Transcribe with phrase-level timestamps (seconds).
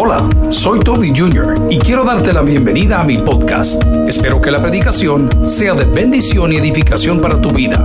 [0.00, 1.66] Hola, soy Toby Jr.
[1.68, 3.82] y quiero darte la bienvenida a mi podcast.
[4.06, 7.84] Espero que la predicación sea de bendición y edificación para tu vida.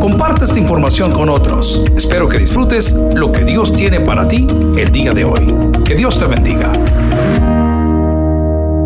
[0.00, 1.84] Comparte esta información con otros.
[1.94, 5.54] Espero que disfrutes lo que Dios tiene para ti el día de hoy.
[5.84, 6.72] Que Dios te bendiga.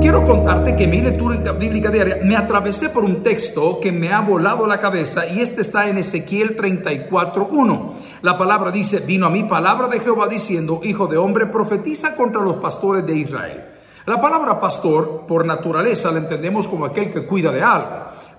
[0.04, 4.20] Quiero contarte que mi lectura bíblica diaria me atravesé por un texto que me ha
[4.20, 7.92] volado la cabeza y este está en Ezequiel 34.1.
[8.20, 12.42] La palabra dice, vino a mí palabra de Jehová diciendo, hijo de hombre, profetiza contra
[12.42, 13.64] los pastores de Israel.
[14.04, 17.88] La palabra pastor, por naturaleza, la entendemos como aquel que cuida de algo.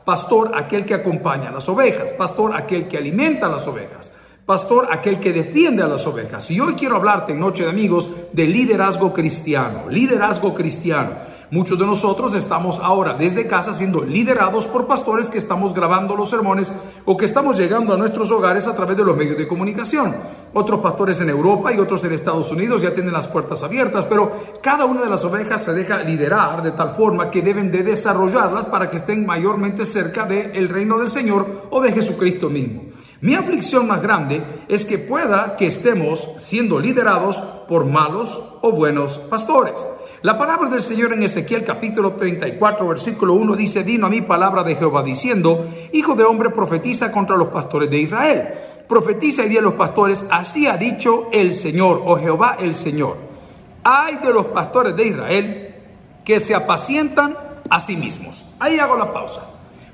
[0.05, 2.13] Pastor, aquel que acompaña a las ovejas.
[2.13, 4.13] Pastor, aquel que alimenta a las ovejas
[4.45, 6.49] pastor aquel que defiende a las ovejas.
[6.51, 11.13] Y hoy quiero hablarte en Noche de Amigos de liderazgo cristiano, liderazgo cristiano.
[11.51, 16.31] Muchos de nosotros estamos ahora desde casa siendo liderados por pastores que estamos grabando los
[16.31, 16.73] sermones
[17.05, 20.15] o que estamos llegando a nuestros hogares a través de los medios de comunicación.
[20.53, 24.31] Otros pastores en Europa y otros en Estados Unidos ya tienen las puertas abiertas, pero
[24.61, 28.65] cada una de las ovejas se deja liderar de tal forma que deben de desarrollarlas
[28.65, 32.85] para que estén mayormente cerca del reino del Señor o de Jesucristo mismo.
[33.21, 39.17] Mi aflicción más grande es que pueda que estemos siendo liderados por malos o buenos
[39.17, 39.83] pastores.
[40.25, 44.63] La palabra del Señor en Ezequiel capítulo 34 versículo 1 dice, vino a mí palabra
[44.63, 48.47] de Jehová diciendo, Hijo de hombre, profetiza contra los pastores de Israel.
[48.87, 53.17] Profetiza y di a los pastores, así ha dicho el Señor, o Jehová el Señor.
[53.83, 55.75] Hay de los pastores de Israel
[56.23, 57.37] que se apacientan
[57.69, 58.43] a sí mismos.
[58.57, 59.45] Ahí hago la pausa.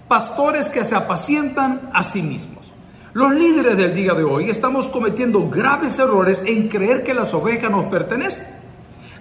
[0.08, 2.64] Pastores que se apacientan a sí mismos.
[3.12, 7.70] Los líderes del día de hoy estamos cometiendo graves errores en creer que las ovejas
[7.70, 8.61] nos pertenecen.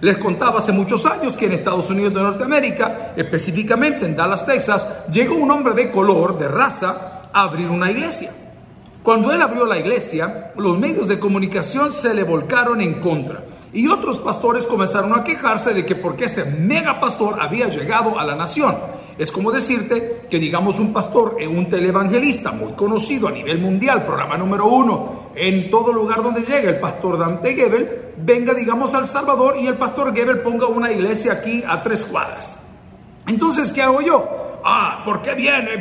[0.01, 5.05] Les contaba hace muchos años que en Estados Unidos de Norteamérica, específicamente en Dallas, Texas,
[5.11, 8.31] llegó un hombre de color, de raza, a abrir una iglesia.
[9.03, 13.43] Cuando él abrió la iglesia, los medios de comunicación se le volcaron en contra.
[13.73, 18.23] Y otros pastores comenzaron a quejarse de que porque ese mega pastor había llegado a
[18.23, 18.75] la nación.
[19.21, 24.03] Es como decirte que digamos un pastor, eh, un televangelista muy conocido a nivel mundial,
[24.03, 29.05] programa número uno, en todo lugar donde llegue el pastor Dante Gebel, venga digamos al
[29.05, 32.67] Salvador y el pastor Gebel ponga una iglesia aquí a tres cuadras.
[33.27, 34.41] Entonces, ¿qué hago yo?
[34.63, 35.71] ah, ¿por qué viene?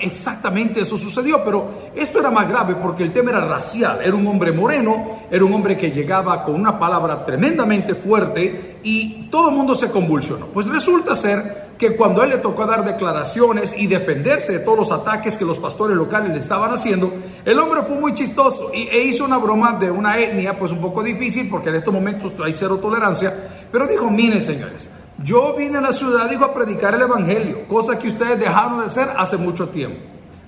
[0.00, 4.00] Exactamente eso sucedió, pero esto era más grave porque el tema era racial.
[4.02, 9.26] Era un hombre moreno, era un hombre que llegaba con una palabra tremendamente fuerte y
[9.30, 10.46] todo el mundo se convulsionó.
[10.46, 14.92] Pues resulta ser que cuando él le tocó dar declaraciones y defenderse de todos los
[14.92, 17.12] ataques que los pastores locales le estaban haciendo,
[17.44, 21.02] el hombre fue muy chistoso e hizo una broma de una etnia pues un poco
[21.02, 23.32] difícil porque en estos momentos hay cero tolerancia,
[23.72, 24.88] pero dijo, miren señores,
[25.22, 28.86] yo vine a la ciudad, digo, a predicar el Evangelio, cosa que ustedes dejaron de
[28.86, 29.98] hacer hace mucho tiempo.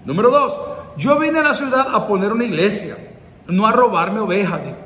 [0.05, 0.59] Número dos,
[0.97, 2.97] yo vine a la ciudad a poner una iglesia,
[3.49, 4.77] no a robarme ovejas, dijo.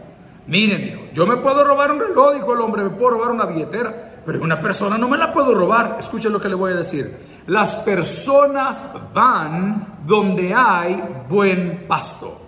[0.46, 3.46] Miren, dijo, yo me puedo robar un reloj, dijo el hombre, me puedo robar una
[3.46, 5.96] billetera, pero una persona no me la puedo robar.
[5.98, 7.42] Escuchen lo que le voy a decir.
[7.46, 12.40] Las personas van donde hay buen pasto.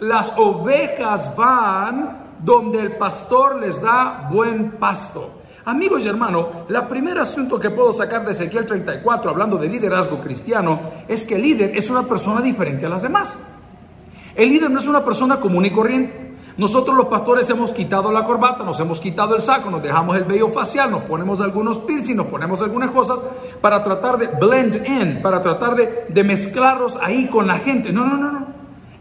[0.00, 5.40] Las ovejas van donde el pastor les da buen pasto.
[5.64, 10.20] Amigos y hermanos, el primer asunto que puedo sacar de Ezequiel 34, hablando de liderazgo
[10.20, 13.38] cristiano, es que el líder es una persona diferente a las demás.
[14.34, 16.29] El líder no es una persona común y corriente.
[16.60, 20.24] Nosotros los pastores hemos quitado la corbata, nos hemos quitado el saco, nos dejamos el
[20.24, 23.18] vello facial, nos ponemos algunos piercing, nos ponemos algunas cosas
[23.62, 27.94] para tratar de blend in, para tratar de, de mezclarlos ahí con la gente.
[27.94, 28.46] No, no, no, no.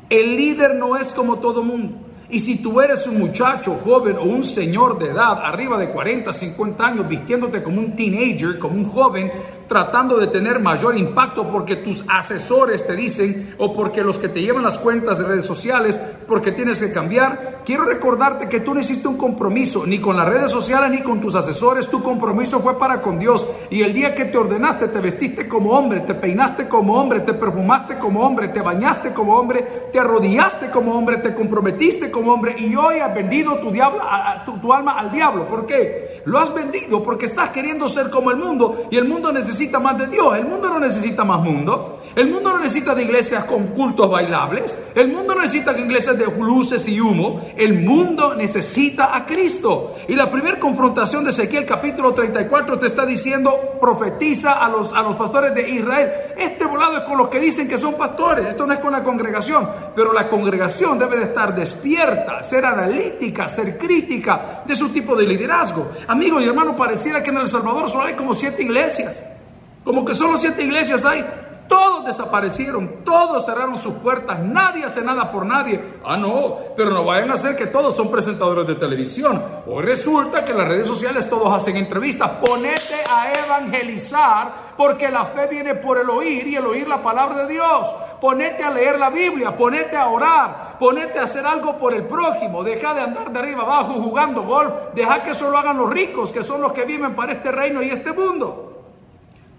[0.09, 1.97] El líder no es como todo mundo.
[2.31, 6.31] Y si tú eres un muchacho joven o un señor de edad, arriba de 40,
[6.31, 9.31] 50 años, vistiéndote como un teenager, como un joven,
[9.67, 14.41] tratando de tener mayor impacto porque tus asesores te dicen o porque los que te
[14.41, 17.61] llevan las cuentas de redes sociales, porque tienes que cambiar.
[17.65, 21.21] Quiero recordarte que tú no hiciste un compromiso ni con las redes sociales ni con
[21.21, 21.87] tus asesores.
[21.87, 23.45] Tu compromiso fue para con Dios.
[23.69, 27.33] Y el día que te ordenaste, te vestiste como hombre, te peinaste como hombre, te
[27.33, 32.55] perfumaste como hombre, te bañaste como hombre, te arrodillaste como hombre, te comprometiste como hombre
[32.57, 34.01] y hoy has vendido tu, diablo,
[34.61, 35.47] tu, alma al diablo.
[35.47, 36.21] ¿Por qué?
[36.25, 39.97] Lo has vendido porque estás queriendo ser como el mundo y el mundo necesita más
[39.97, 43.67] de Dios, el mundo no necesita más mundo, el mundo no necesita de iglesias con
[43.67, 49.15] cultos bailables, el mundo no necesita de iglesias de luces y humo, el mundo necesita
[49.15, 49.95] a Cristo.
[50.07, 55.01] Y la primera confrontación de Ezequiel capítulo 34 te está diciendo, profetiza a los, a
[55.01, 56.09] los pastores de Israel.
[56.37, 59.03] Este volado es con los que dicen que son pastores, esto no es con la
[59.03, 62.08] congregación, pero la congregación debe de estar despierta,
[62.43, 65.91] ser analítica, ser crítica de su tipo de liderazgo.
[66.07, 69.21] Amigos y hermanos, pareciera que en El Salvador solo hay como siete iglesias.
[69.83, 71.25] Como que solo siete iglesias hay.
[71.69, 75.99] Todos desaparecieron, todos cerraron sus puertas, nadie hace nada por nadie.
[76.03, 79.39] Ah, no, pero no vayan a hacer que todos son presentadores de televisión.
[79.67, 82.31] Hoy resulta que en las redes sociales todos hacen entrevistas.
[82.43, 87.45] Ponete a evangelizar porque la fe viene por el oír y el oír la palabra
[87.45, 87.87] de Dios.
[88.19, 92.63] Ponete a leer la Biblia, ponete a orar, ponete a hacer algo por el prójimo.
[92.63, 94.73] Deja de andar de arriba abajo jugando golf.
[94.95, 97.83] Deja que eso lo hagan los ricos, que son los que viven para este reino
[97.83, 98.68] y este mundo.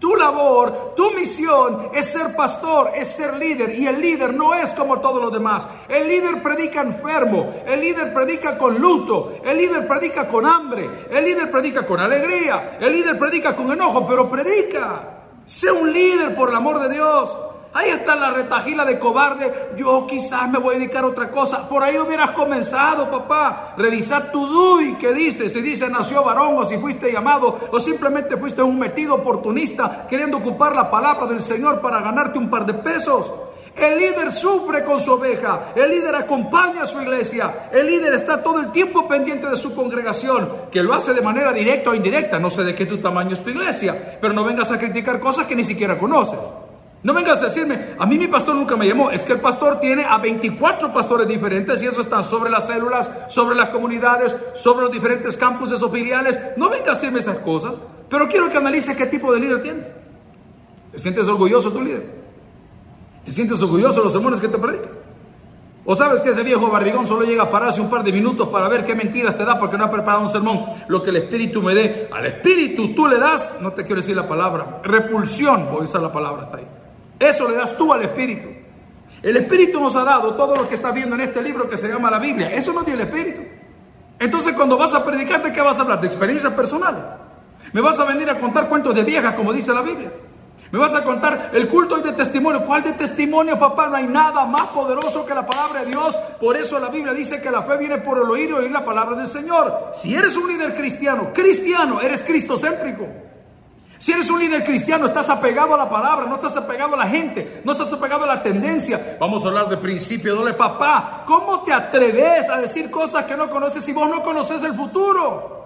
[0.01, 3.79] Tu labor, tu misión es ser pastor, es ser líder.
[3.79, 5.69] Y el líder no es como todos los demás.
[5.89, 11.23] El líder predica enfermo, el líder predica con luto, el líder predica con hambre, el
[11.23, 15.25] líder predica con alegría, el líder predica con enojo, pero predica.
[15.45, 17.50] Sé un líder por el amor de Dios.
[17.73, 19.71] Ahí está la retajila de cobarde.
[19.77, 21.69] Yo quizás me voy a dedicar a otra cosa.
[21.69, 23.75] Por ahí hubieras comenzado, papá.
[23.77, 25.49] Revisar tu DUI, ¿qué dice?
[25.49, 30.39] Si dice nació varón o si fuiste llamado o simplemente fuiste un metido oportunista queriendo
[30.39, 33.31] ocupar la palabra del Señor para ganarte un par de pesos.
[33.77, 38.43] El líder sufre con su oveja, el líder acompaña a su iglesia, el líder está
[38.43, 42.41] todo el tiempo pendiente de su congregación, que lo hace de manera directa o indirecta,
[42.41, 45.47] no sé de qué tu tamaño es tu iglesia, pero no vengas a criticar cosas
[45.47, 46.39] que ni siquiera conoces.
[47.03, 49.11] No vengas a decirme, a mí mi pastor nunca me llamó.
[49.11, 53.11] Es que el pastor tiene a 24 pastores diferentes y eso están sobre las células,
[53.29, 56.39] sobre las comunidades, sobre los diferentes campuses o filiales.
[56.59, 57.81] No vengas a decirme esas cosas,
[58.11, 59.87] pero quiero que analice qué tipo de líder tienes.
[60.93, 62.21] ¿Te sientes orgulloso tu líder?
[63.25, 65.01] ¿Te sientes orgulloso de los sermones que te predican?
[65.87, 68.69] ¿O sabes que ese viejo barrigón solo llega a pararse un par de minutos para
[68.69, 70.67] ver qué mentiras te da porque no ha preparado un sermón?
[70.89, 72.09] Lo que el Espíritu me dé.
[72.13, 76.03] Al Espíritu tú le das, no te quiero decir la palabra, repulsión, voy a usar
[76.03, 76.67] la palabra, hasta ahí
[77.21, 78.49] eso le das tú al Espíritu.
[79.23, 81.87] El Espíritu nos ha dado todo lo que está viendo en este libro que se
[81.87, 82.51] llama la Biblia.
[82.51, 83.43] Eso no tiene el Espíritu.
[84.19, 86.01] Entonces cuando vas a predicar, ¿de qué vas a hablar?
[86.01, 87.03] De experiencias personales.
[87.73, 90.11] Me vas a venir a contar cuentos de viejas, como dice la Biblia.
[90.73, 92.65] Me vas a contar el culto y de testimonio.
[92.65, 93.89] ¿Cuál de testimonio, papá?
[93.89, 96.17] No hay nada más poderoso que la palabra de Dios.
[96.41, 98.85] Por eso la Biblia dice que la fe viene por el oír y oír la
[98.85, 99.91] palabra del Señor.
[99.93, 103.07] Si eres un líder cristiano, cristiano, eres cristocéntrico.
[104.01, 107.07] Si eres un líder cristiano, estás apegado a la palabra, no estás apegado a la
[107.07, 109.19] gente, no estás apegado a la tendencia.
[109.21, 111.23] Vamos a hablar de principio, dole papá.
[111.27, 115.61] ¿Cómo te atreves a decir cosas que no conoces si vos no conoces el futuro?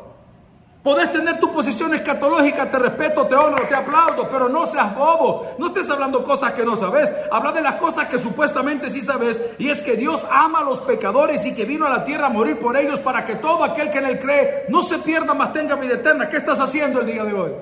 [0.82, 5.54] Podés tener tu posición escatológica, te respeto, te honro, te aplaudo, pero no seas bobo.
[5.56, 7.14] No estés hablando cosas que no sabes.
[7.30, 9.40] Habla de las cosas que supuestamente sí sabes.
[9.60, 12.30] Y es que Dios ama a los pecadores y que vino a la tierra a
[12.30, 15.52] morir por ellos para que todo aquel que en él cree no se pierda, mas
[15.52, 16.28] tenga vida eterna.
[16.28, 17.52] ¿Qué estás haciendo el día de hoy?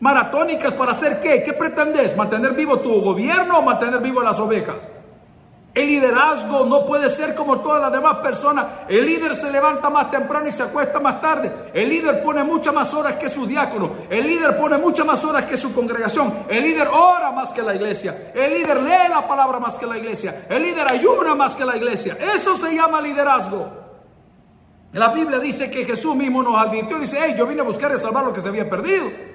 [0.00, 1.42] Maratónicas para hacer qué?
[1.42, 2.16] ¿Qué pretendes?
[2.16, 4.88] ¿Mantener vivo tu gobierno o mantener vivo las ovejas?
[5.78, 8.66] El liderazgo no puede ser como todas las demás personas.
[8.88, 11.70] El líder se levanta más temprano y se acuesta más tarde.
[11.72, 13.92] El líder pone muchas más horas que su diácono.
[14.10, 16.46] El líder pone muchas más horas que su congregación.
[16.48, 18.32] El líder ora más que la iglesia.
[18.34, 20.46] El líder lee la palabra más que la iglesia.
[20.48, 22.16] El líder ayuna más que la iglesia.
[22.34, 23.68] Eso se llama liderazgo.
[24.94, 26.98] La Biblia dice que Jesús mismo nos advirtió.
[26.98, 29.27] Dice, hey, yo vine a buscar y salvar lo que se había perdido.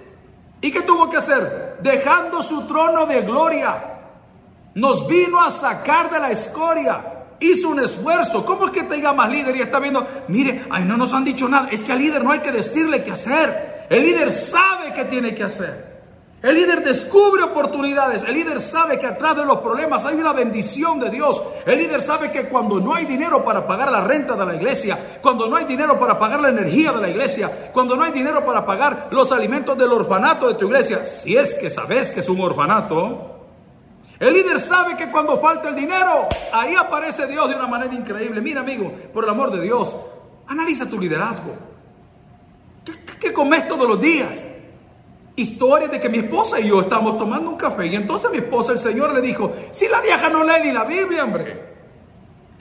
[0.63, 1.77] ¿Y qué tuvo que hacer?
[1.81, 3.83] Dejando su trono de gloria.
[4.75, 7.25] Nos vino a sacar de la escoria.
[7.42, 8.45] Hizo un esfuerzo.
[8.45, 10.07] ¿Cómo es que te más líder y está viendo?
[10.30, 11.68] Mire, ay, no nos han dicho nada.
[11.69, 13.88] Es que al líder no hay que decirle qué hacer.
[13.89, 15.93] El líder sabe qué tiene que hacer.
[16.44, 18.22] El líder descubre oportunidades.
[18.24, 21.42] El líder sabe que atrás de los problemas hay una bendición de Dios.
[21.66, 25.19] El líder sabe que cuando no hay dinero para pagar la renta de la iglesia,
[25.22, 28.45] cuando no hay dinero para pagar la energía de la iglesia, cuando no hay dinero
[28.45, 32.28] para pagar los alimentos del orfanato de tu iglesia, si es que sabes que es
[32.28, 33.40] un orfanato,
[34.19, 38.42] el líder sabe que cuando falta el dinero, ahí aparece Dios de una manera increíble.
[38.42, 39.95] Mira, amigo, por el amor de Dios,
[40.47, 41.56] analiza tu liderazgo.
[42.83, 44.53] ¿Qué, qué comes todos los días?
[45.35, 48.71] Historia de que mi esposa y yo estamos tomando un café y entonces mi esposa,
[48.71, 51.73] el Señor le dijo, si la vieja no lee ni la Biblia, hombre.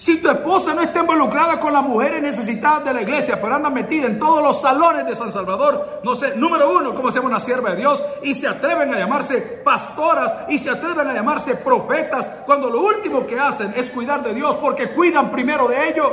[0.03, 3.71] Si tu esposa no está involucrada con las mujeres necesitadas de la iglesia, pero anda
[3.71, 7.29] metida en todos los salones de San Salvador, no sé, número uno, cómo se llama
[7.29, 11.55] una sierva de Dios, y se atreven a llamarse pastoras y se atreven a llamarse
[11.57, 16.11] profetas, cuando lo último que hacen es cuidar de Dios porque cuidan primero de ellos.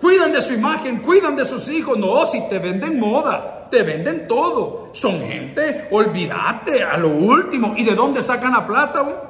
[0.00, 1.98] Cuidan de su imagen, cuidan de sus hijos.
[1.98, 4.90] No, si te venden moda, te venden todo.
[4.92, 7.74] Son gente, olvídate a lo último.
[7.76, 9.28] ¿Y de dónde sacan la plata?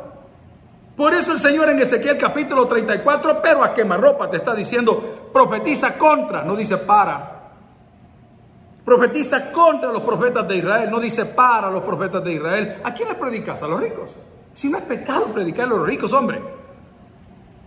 [0.95, 5.97] Por eso el Señor en Ezequiel capítulo 34, pero a quemarropa te está diciendo, profetiza
[5.97, 7.39] contra, no dice para.
[8.85, 12.77] Profetiza contra los profetas de Israel, no dice para los profetas de Israel.
[12.83, 13.63] ¿A quién le predicas?
[13.63, 14.15] A los ricos.
[14.55, 16.41] Si no es pecado predicar a los ricos, hombre.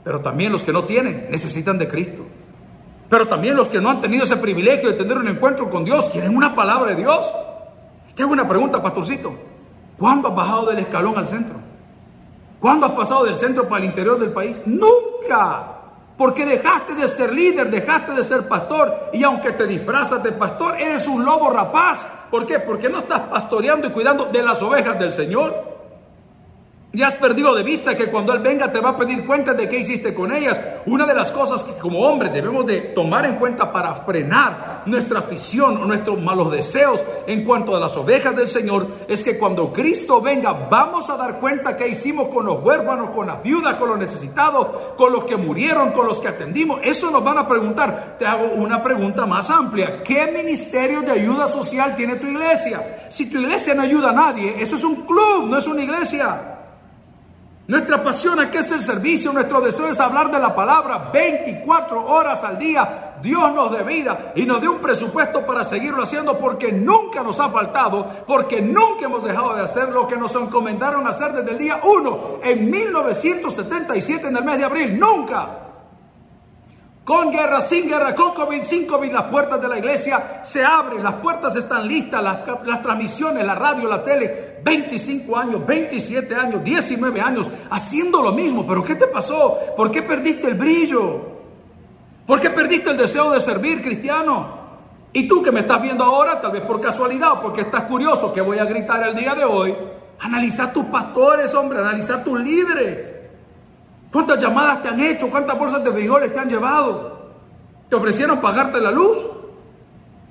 [0.04, 2.26] Pero también los que no tienen necesitan de Cristo.
[3.12, 6.10] Pero también los que no han tenido ese privilegio de tener un encuentro con Dios
[6.12, 7.30] quieren una palabra de Dios.
[8.16, 9.34] Te hago una pregunta, pastorcito.
[10.00, 11.58] ¿Cuándo has bajado del escalón al centro?
[12.62, 14.64] ¿Cuándo has pasado del centro para el interior del país?
[14.66, 15.74] Nunca.
[16.18, 20.80] Porque dejaste de ser líder, dejaste de ser pastor y aunque te disfrazas de pastor,
[20.80, 22.08] eres un lobo rapaz.
[22.32, 22.60] ¿Por qué?
[22.60, 25.71] Porque no estás pastoreando y cuidando de las ovejas del Señor.
[26.94, 29.70] Ya has perdido de vista que cuando Él venga te va a pedir cuenta de
[29.70, 30.60] qué hiciste con ellas.
[30.86, 35.20] Una de las cosas que como hombres debemos de tomar en cuenta para frenar nuestra
[35.20, 39.72] afición o nuestros malos deseos en cuanto a las ovejas del Señor es que cuando
[39.72, 43.88] Cristo venga vamos a dar cuenta qué hicimos con los huérfanos, con las viudas, con
[43.88, 44.68] los necesitados,
[44.98, 46.82] con los que murieron, con los que atendimos.
[46.84, 48.18] Eso nos van a preguntar.
[48.20, 50.04] Te hago una pregunta más amplia.
[50.04, 53.08] ¿Qué ministerio de ayuda social tiene tu iglesia?
[53.10, 56.58] Si tu iglesia no ayuda a nadie, eso es un club, no es una iglesia.
[57.72, 62.44] Nuestra pasión aquí es el servicio, nuestro deseo es hablar de la palabra 24 horas
[62.44, 63.14] al día.
[63.22, 67.40] Dios nos dé vida y nos dé un presupuesto para seguirlo haciendo porque nunca nos
[67.40, 71.58] ha faltado, porque nunca hemos dejado de hacer lo que nos encomendaron hacer desde el
[71.58, 75.00] día 1 en 1977 en el mes de abril.
[75.00, 75.71] Nunca.
[77.12, 81.04] Con guerra, sin guerra, con COVID, sin COVID, las puertas de la iglesia se abren,
[81.04, 87.20] las puertas están listas, las, transmisiones, la radio, la tele, 25 años, 27 años, 19
[87.20, 88.66] años, haciendo lo mismo.
[88.66, 89.58] Pero ¿qué te pasó?
[89.76, 91.20] ¿Por qué perdiste el brillo?
[92.26, 94.62] ¿Por qué perdiste el deseo de servir, cristiano?
[95.12, 98.32] Y tú que me estás viendo ahora, tal vez por casualidad o porque estás curioso
[98.32, 99.76] que voy a gritar el día de hoy,
[100.18, 103.21] analiza tus pastores, hombre, analiza tus líderes.
[104.12, 105.30] ¿Cuántas llamadas te han hecho?
[105.30, 107.22] ¿Cuántas bolsas de frijoles te han llevado?
[107.90, 109.18] ¿Te ofrecieron pagarte la luz?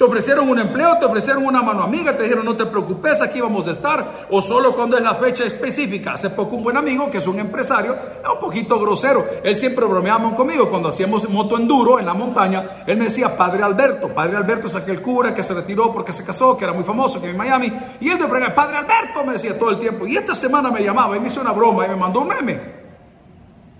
[0.00, 0.96] ¿Te ofrecieron un empleo?
[0.98, 2.16] ¿Te ofrecieron una mano amiga?
[2.16, 4.26] ¿Te dijeron no te preocupes, aquí vamos a estar?
[4.30, 6.12] ¿O solo cuando es la fecha específica?
[6.12, 9.26] Hace poco un buen amigo que es un empresario, es un poquito grosero.
[9.44, 12.82] Él siempre bromeaba conmigo cuando hacíamos moto enduro en la montaña.
[12.86, 14.08] Él me decía, Padre Alberto.
[14.14, 17.20] Padre Alberto es aquel cura que se retiró porque se casó, que era muy famoso,
[17.20, 17.70] que en Miami.
[18.00, 20.06] Y él de Padre Alberto me decía todo el tiempo.
[20.06, 22.79] Y esta semana me llamaba y me hizo una broma y me mandó un meme.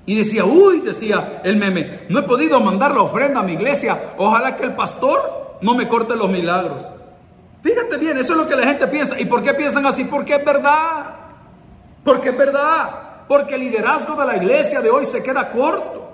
[0.07, 4.15] Y decía, uy, decía el meme, no he podido mandar la ofrenda a mi iglesia.
[4.17, 6.91] Ojalá que el pastor no me corte los milagros.
[7.63, 9.21] Fíjate bien, eso es lo que la gente piensa.
[9.21, 10.05] ¿Y por qué piensan así?
[10.05, 11.15] Porque es verdad.
[12.03, 13.27] Porque es verdad.
[13.29, 16.11] Porque el liderazgo de la iglesia de hoy se queda corto.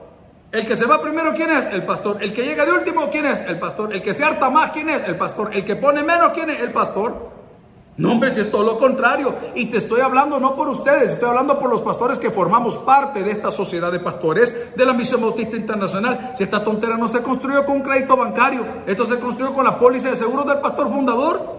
[0.51, 1.67] El que se va primero, ¿quién es?
[1.67, 2.19] El pastor.
[2.21, 3.41] El que llega de último, ¿quién es?
[3.43, 3.95] El pastor.
[3.95, 5.03] El que se harta más, ¿quién es?
[5.05, 5.55] El pastor.
[5.55, 6.61] El que pone menos, ¿quién es?
[6.61, 7.31] El pastor.
[7.99, 9.35] No, hombre, si es todo lo contrario.
[9.55, 13.23] Y te estoy hablando no por ustedes, estoy hablando por los pastores que formamos parte
[13.23, 16.33] de esta sociedad de pastores de la Misión Bautista Internacional.
[16.37, 19.79] Si esta tontera no se construyó con un crédito bancario, esto se construyó con la
[19.79, 21.57] póliza de seguro del pastor fundador.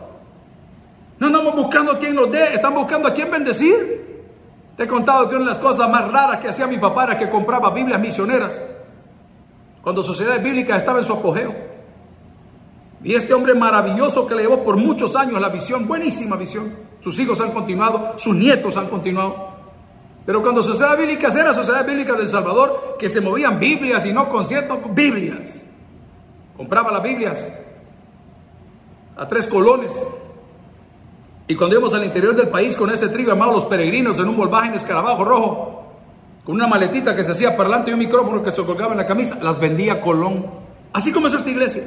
[1.20, 4.08] No andamos buscando a quien nos dé, están buscando a quién bendecir.
[4.75, 7.17] Te he contado que una de las cosas más raras que hacía mi papá era
[7.17, 8.62] que compraba Biblias misioneras.
[9.82, 11.66] Cuando Sociedad Bíblica estaba en su apogeo.
[13.04, 16.74] Y este hombre maravilloso que le llevó por muchos años la visión, buenísima visión.
[17.00, 19.56] Sus hijos han continuado, sus nietos han continuado.
[20.25, 24.27] Pero cuando Sociedad Bíblica era Sociedad Bíblica del Salvador, que se movían Biblias y no
[24.27, 25.63] conciertos, Biblias.
[26.58, 27.50] Compraba las Biblias
[29.16, 30.06] a tres colones.
[31.48, 34.36] Y cuando íbamos al interior del país con ese trigo llamado Los Peregrinos en un
[34.36, 35.84] volvaje en escarabajo rojo,
[36.44, 39.08] con una maletita que se hacía parlante y un micrófono que se colgaba en la
[39.08, 40.46] camisa, las vendía Colón.
[40.92, 41.84] Así es esta iglesia.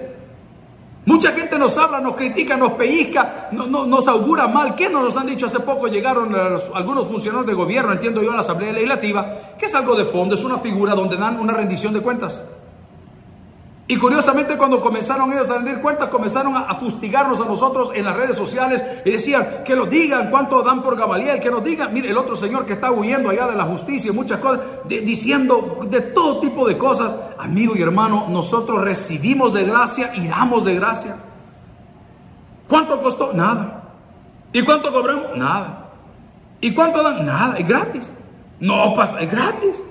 [1.07, 4.75] Mucha gente nos habla, nos critica, nos pellizca, nos augura mal.
[4.75, 5.47] ¿Qué nos han dicho?
[5.47, 6.35] Hace poco llegaron
[6.75, 10.35] algunos funcionarios de gobierno, entiendo yo, a la Asamblea Legislativa, que es algo de fondo,
[10.35, 12.43] es una figura donde dan una rendición de cuentas.
[13.91, 18.17] Y curiosamente cuando comenzaron ellos a rendir cuentas, comenzaron a, fustigarnos a nosotros en las
[18.17, 22.11] redes sociales y decían que lo digan, cuánto dan por Gamaliel, que nos digan, mire,
[22.11, 26.03] el otro señor que está huyendo allá de la justicia y muchas cosas, diciendo de
[26.03, 27.13] todo tipo de cosas.
[27.43, 31.17] Amigo y hermano, nosotros recibimos de gracia y damos de gracia.
[32.69, 33.33] ¿Cuánto costó?
[33.33, 33.83] Nada.
[34.53, 35.37] ¿Y cuánto cobramos?
[35.37, 35.91] Nada.
[36.61, 37.25] ¿Y cuánto dan?
[37.25, 38.15] Nada, es gratis.
[38.61, 39.83] No, es gratis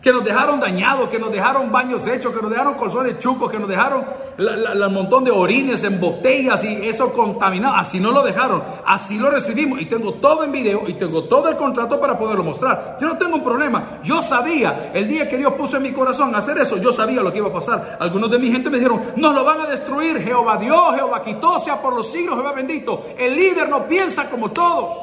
[0.00, 3.58] que nos dejaron dañados, que nos dejaron baños hechos, que nos dejaron colzones chucos, que
[3.58, 4.04] nos dejaron
[4.38, 7.74] un montón de orines en botellas y eso contaminado.
[7.74, 11.48] Así no lo dejaron, así lo recibimos y tengo todo en video y tengo todo
[11.48, 12.96] el contrato para poderlo mostrar.
[13.00, 13.98] Yo no tengo un problema.
[14.04, 17.32] Yo sabía, el día que Dios puso en mi corazón hacer eso, yo sabía lo
[17.32, 17.98] que iba a pasar.
[18.00, 20.22] Algunos de mi gente me dijeron, nos lo van a destruir.
[20.22, 23.06] Jehová Dios, Jehová quitó, sea por los siglos, Jehová bendito.
[23.18, 24.96] El líder no piensa como todos.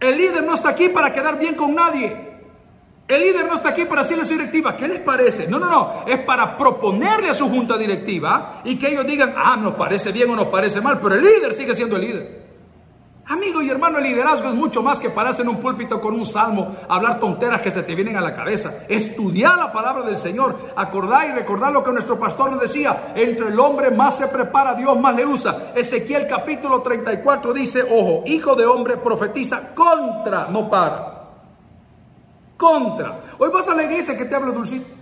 [0.00, 2.29] El líder no está aquí para quedar bien con nadie.
[3.10, 4.76] El líder no está aquí para hacerle su directiva.
[4.76, 5.48] ¿Qué les parece?
[5.48, 6.04] No, no, no.
[6.06, 10.30] Es para proponerle a su junta directiva y que ellos digan, ah, nos parece bien
[10.30, 12.40] o nos parece mal, pero el líder sigue siendo el líder.
[13.26, 16.24] Amigo y hermano, el liderazgo es mucho más que pararse en un púlpito con un
[16.24, 18.84] salmo, hablar tonteras que se te vienen a la cabeza.
[18.88, 23.12] Estudiar la palabra del Señor, acordar y recordar lo que nuestro pastor nos decía.
[23.16, 25.72] Entre el hombre más se prepara, Dios más le usa.
[25.74, 31.19] Ezequiel capítulo 34 dice, ojo, hijo de hombre profetiza contra, no para.
[32.60, 33.22] Contra.
[33.38, 34.99] Hoy vas a la iglesia que te habla dulcito.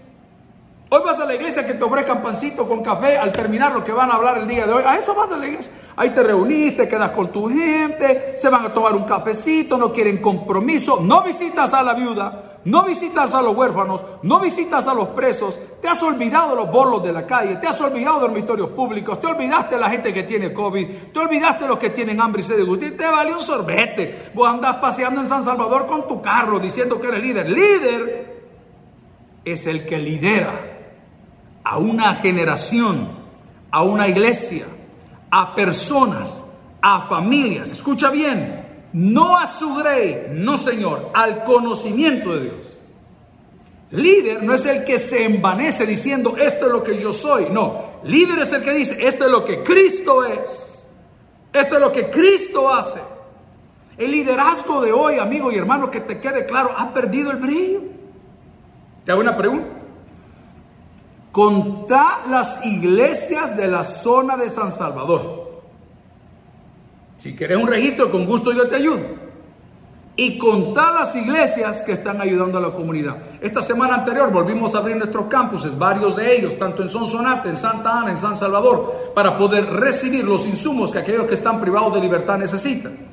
[0.90, 3.92] Hoy vas a la iglesia que te ofrezcan pancito con café al terminar lo que
[3.92, 4.82] van a hablar el día de hoy.
[4.86, 5.70] A eso vas a la iglesia.
[5.94, 10.16] Ahí te reuniste, quedas con tu gente, se van a tomar un cafecito, no quieren
[10.16, 10.98] compromiso.
[11.02, 15.60] No visitas a la viuda, no visitas a los huérfanos, no visitas a los presos.
[15.82, 19.76] Te has olvidado los borlos de la calle, te has olvidado dormitorios públicos, te olvidaste
[19.76, 22.90] la gente que tiene COVID, te olvidaste los que tienen hambre y sed de.
[22.92, 24.30] Te valió un sorbete.
[24.32, 27.50] Vos andás paseando en San Salvador con tu carro diciendo que eres líder.
[27.50, 28.38] Líder
[29.44, 30.77] es el que lidera
[31.64, 33.10] a una generación,
[33.70, 34.66] a una iglesia,
[35.30, 36.44] a personas,
[36.80, 37.70] a familias.
[37.70, 42.78] Escucha bien, no a su grey, no Señor, al conocimiento de Dios.
[43.90, 47.46] Líder no es el que se envanece diciendo esto es lo que yo soy.
[47.50, 50.68] No, líder es el que dice esto es lo que Cristo es.
[51.52, 53.00] Esto es lo que Cristo hace.
[53.96, 57.80] El liderazgo de hoy, amigo y hermano, que te quede claro, ha perdido el brillo.
[59.04, 59.77] ¿Te hago una pregunta?
[61.32, 65.62] Contá las iglesias de la zona de San Salvador.
[67.18, 69.28] Si quieres un registro, con gusto yo te ayudo.
[70.16, 73.18] Y contá las iglesias que están ayudando a la comunidad.
[73.40, 77.56] Esta semana anterior volvimos a abrir nuestros campuses, varios de ellos, tanto en Sonsonate, en
[77.56, 81.94] Santa Ana, en San Salvador, para poder recibir los insumos que aquellos que están privados
[81.94, 83.07] de libertad necesitan.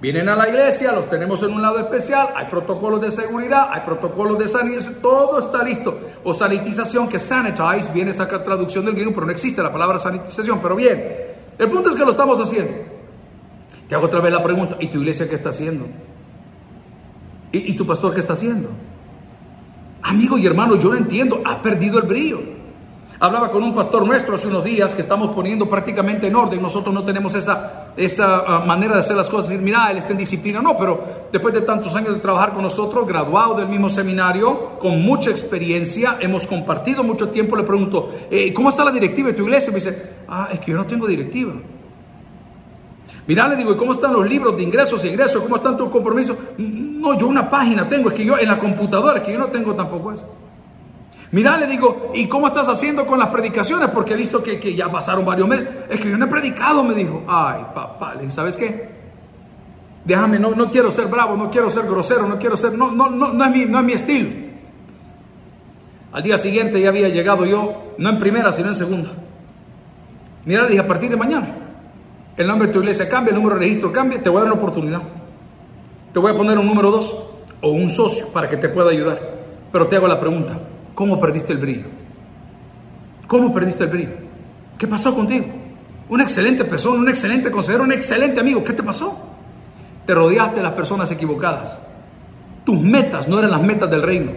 [0.00, 3.80] Vienen a la iglesia, los tenemos en un lado especial, hay protocolos de seguridad, hay
[3.80, 5.98] protocolos de sanitización, todo está listo.
[6.22, 10.60] O sanitización, que sanitize, viene esa traducción del griego, pero no existe la palabra sanitización.
[10.62, 11.04] Pero bien,
[11.58, 12.72] el punto es que lo estamos haciendo.
[13.88, 15.86] Te hago otra vez la pregunta, ¿y tu iglesia qué está haciendo?
[17.50, 18.68] ¿Y, tu pastor qué está haciendo?
[20.02, 22.57] Amigo y hermano, yo no entiendo, ha perdido el brillo.
[23.20, 26.62] Hablaba con un pastor nuestro hace unos días que estamos poniendo prácticamente en orden.
[26.62, 29.48] Nosotros no tenemos esa, esa ah, manera de hacer las cosas.
[29.48, 30.62] Decir, mira, él está en disciplina.
[30.62, 35.02] No, pero después de tantos años de trabajar con nosotros, graduado del mismo seminario, con
[35.02, 37.56] mucha experiencia, hemos compartido mucho tiempo.
[37.56, 39.72] Le pregunto, eh, ¿cómo está la directiva de tu iglesia?
[39.72, 41.54] Me dice, ah, es que yo no tengo directiva.
[43.26, 45.42] Mira, le digo, ¿y cómo están los libros de ingresos y egresos?
[45.42, 46.36] ¿Cómo están tus compromisos?
[46.56, 49.48] No, yo una página tengo, es que yo en la computadora, es que yo no
[49.48, 50.47] tengo tampoco eso.
[51.30, 53.90] Mira, le digo, ¿y cómo estás haciendo con las predicaciones?
[53.90, 55.68] Porque he visto que, ya pasaron varios meses.
[55.90, 57.22] Es que yo no he predicado, me dijo.
[57.28, 58.88] Ay, papá, le dije, ¿sabes qué?
[60.04, 63.10] Déjame, no, no quiero ser bravo, no quiero ser grosero, no quiero ser, no, no,
[63.10, 64.30] no, no es mi, no es mi estilo.
[66.12, 69.10] Al día siguiente ya había llegado yo, no en primera, sino en segunda.
[70.46, 71.54] Mira, le dije, a partir de mañana,
[72.38, 74.52] el nombre de tu iglesia cambia, el número de registro cambia, te voy a dar
[74.52, 75.02] una oportunidad.
[76.12, 77.22] Te voy a poner un número dos
[77.60, 79.20] o un socio para que te pueda ayudar.
[79.70, 80.58] Pero te hago la pregunta,
[80.98, 81.84] ¿Cómo perdiste el brillo?
[83.28, 84.14] ¿Cómo perdiste el brillo?
[84.76, 85.46] ¿Qué pasó contigo?
[86.08, 88.64] Una excelente persona, un excelente consejero, un excelente amigo.
[88.64, 89.16] ¿Qué te pasó?
[90.04, 91.78] Te rodeaste de las personas equivocadas.
[92.64, 94.32] Tus metas no eran las metas del reino.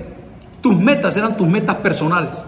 [0.61, 2.45] Tus metas eran tus metas personales.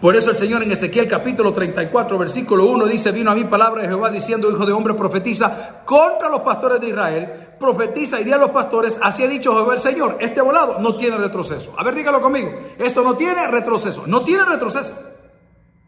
[0.00, 3.82] Por eso el Señor en Ezequiel capítulo 34, versículo 1 dice, vino a mí palabra
[3.82, 8.32] de Jehová diciendo, hijo de hombre, profetiza contra los pastores de Israel, profetiza y di
[8.32, 11.74] a los pastores, así ha dicho Jehová el Señor, este volado no tiene retroceso.
[11.78, 14.92] A ver, dígalo conmigo, esto no tiene retroceso, no tiene retroceso.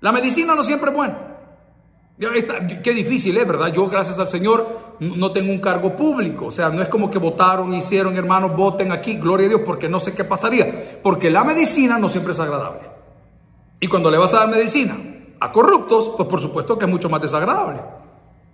[0.00, 1.18] La medicina no siempre es buena.
[2.82, 3.68] Qué difícil es, ¿verdad?
[3.72, 6.46] Yo, gracias al Señor, no tengo un cargo público.
[6.46, 9.88] O sea, no es como que votaron, hicieron, hermanos, voten aquí, gloria a Dios, porque
[9.88, 10.98] no sé qué pasaría.
[11.00, 12.87] Porque la medicina no siempre es agradable.
[13.80, 14.96] Y cuando le vas a dar medicina
[15.40, 17.80] a corruptos, pues por supuesto que es mucho más desagradable.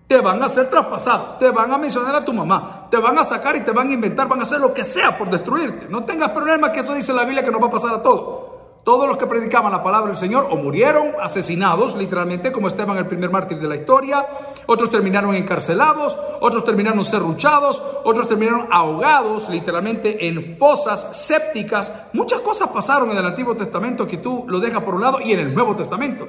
[0.06, 3.24] Te van a hacer traspasado, te van a mencionar a tu mamá, te van a
[3.24, 5.86] sacar y te van a inventar, van a hacer lo que sea por destruirte.
[5.88, 8.43] No tengas problema que eso dice la Biblia que nos va a pasar a todos.
[8.84, 13.06] Todos los que predicaban la palabra del Señor o murieron asesinados, literalmente, como Esteban, el
[13.06, 14.26] primer mártir de la historia,
[14.66, 21.90] otros terminaron encarcelados, otros terminaron serruchados, otros terminaron ahogados, literalmente, en fosas sépticas.
[22.12, 25.32] Muchas cosas pasaron en el Antiguo Testamento que tú lo dejas por un lado y
[25.32, 26.28] en el Nuevo Testamento.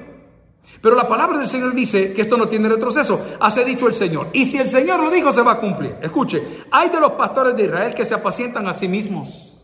[0.80, 3.36] Pero la palabra del Señor dice que esto no tiene retroceso.
[3.38, 4.28] Hace dicho el Señor.
[4.32, 5.96] Y si el Señor lo dijo, se va a cumplir.
[6.00, 9.55] Escuche, hay de los pastores de Israel que se apacientan a sí mismos.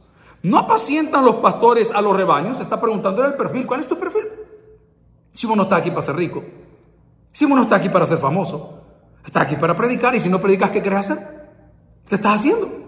[0.43, 2.59] ¿No apacientan los pastores a los rebaños?
[2.59, 3.67] Está preguntando el perfil.
[3.67, 4.29] ¿Cuál es tu perfil?
[5.33, 6.43] Si uno no está aquí para ser rico.
[7.33, 8.81] Si uno no está aquí para ser famoso.
[9.25, 11.19] Está aquí para predicar y si no predicas, ¿qué quieres hacer?
[12.09, 12.82] ¿Qué estás haciendo?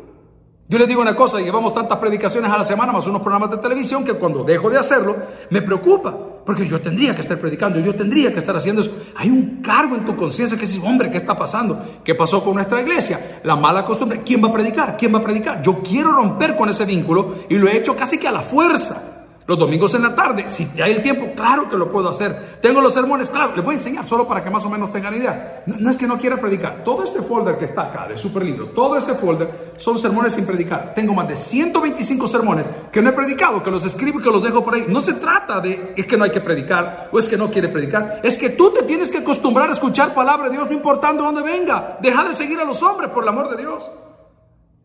[0.66, 3.58] Yo les digo una cosa, llevamos tantas predicaciones a la semana, más unos programas de
[3.58, 5.14] televisión, que cuando dejo de hacerlo,
[5.50, 8.92] me preocupa, porque yo tendría que estar predicando, yo tendría que estar haciendo eso.
[9.14, 12.00] Hay un cargo en tu conciencia que dice, hombre, ¿qué está pasando?
[12.02, 13.40] ¿Qué pasó con nuestra iglesia?
[13.42, 14.96] La mala costumbre, ¿quién va a predicar?
[14.96, 15.60] ¿Quién va a predicar?
[15.60, 19.13] Yo quiero romper con ese vínculo y lo he hecho casi que a la fuerza.
[19.46, 22.58] Los domingos en la tarde, si hay el tiempo, claro que lo puedo hacer.
[22.62, 25.14] Tengo los sermones, claro, les voy a enseñar solo para que más o menos tengan
[25.14, 25.62] idea.
[25.66, 26.82] No, es que no quiera predicar.
[26.82, 30.46] Todo este folder que está acá de Super Libro, todo este folder son sermones sin
[30.46, 30.94] predicar.
[30.94, 34.42] Tengo más de 125 sermones que no he predicado, que los escribo y que los
[34.42, 34.86] dejo por ahí.
[34.88, 37.68] No se trata de es que no hay que predicar o es que no quiere
[37.68, 38.20] predicar.
[38.22, 41.42] Es que tú te tienes que acostumbrar a escuchar palabra de Dios, no importando dónde
[41.42, 41.98] venga.
[42.00, 43.90] Deja de seguir a los hombres, por el amor de Dios.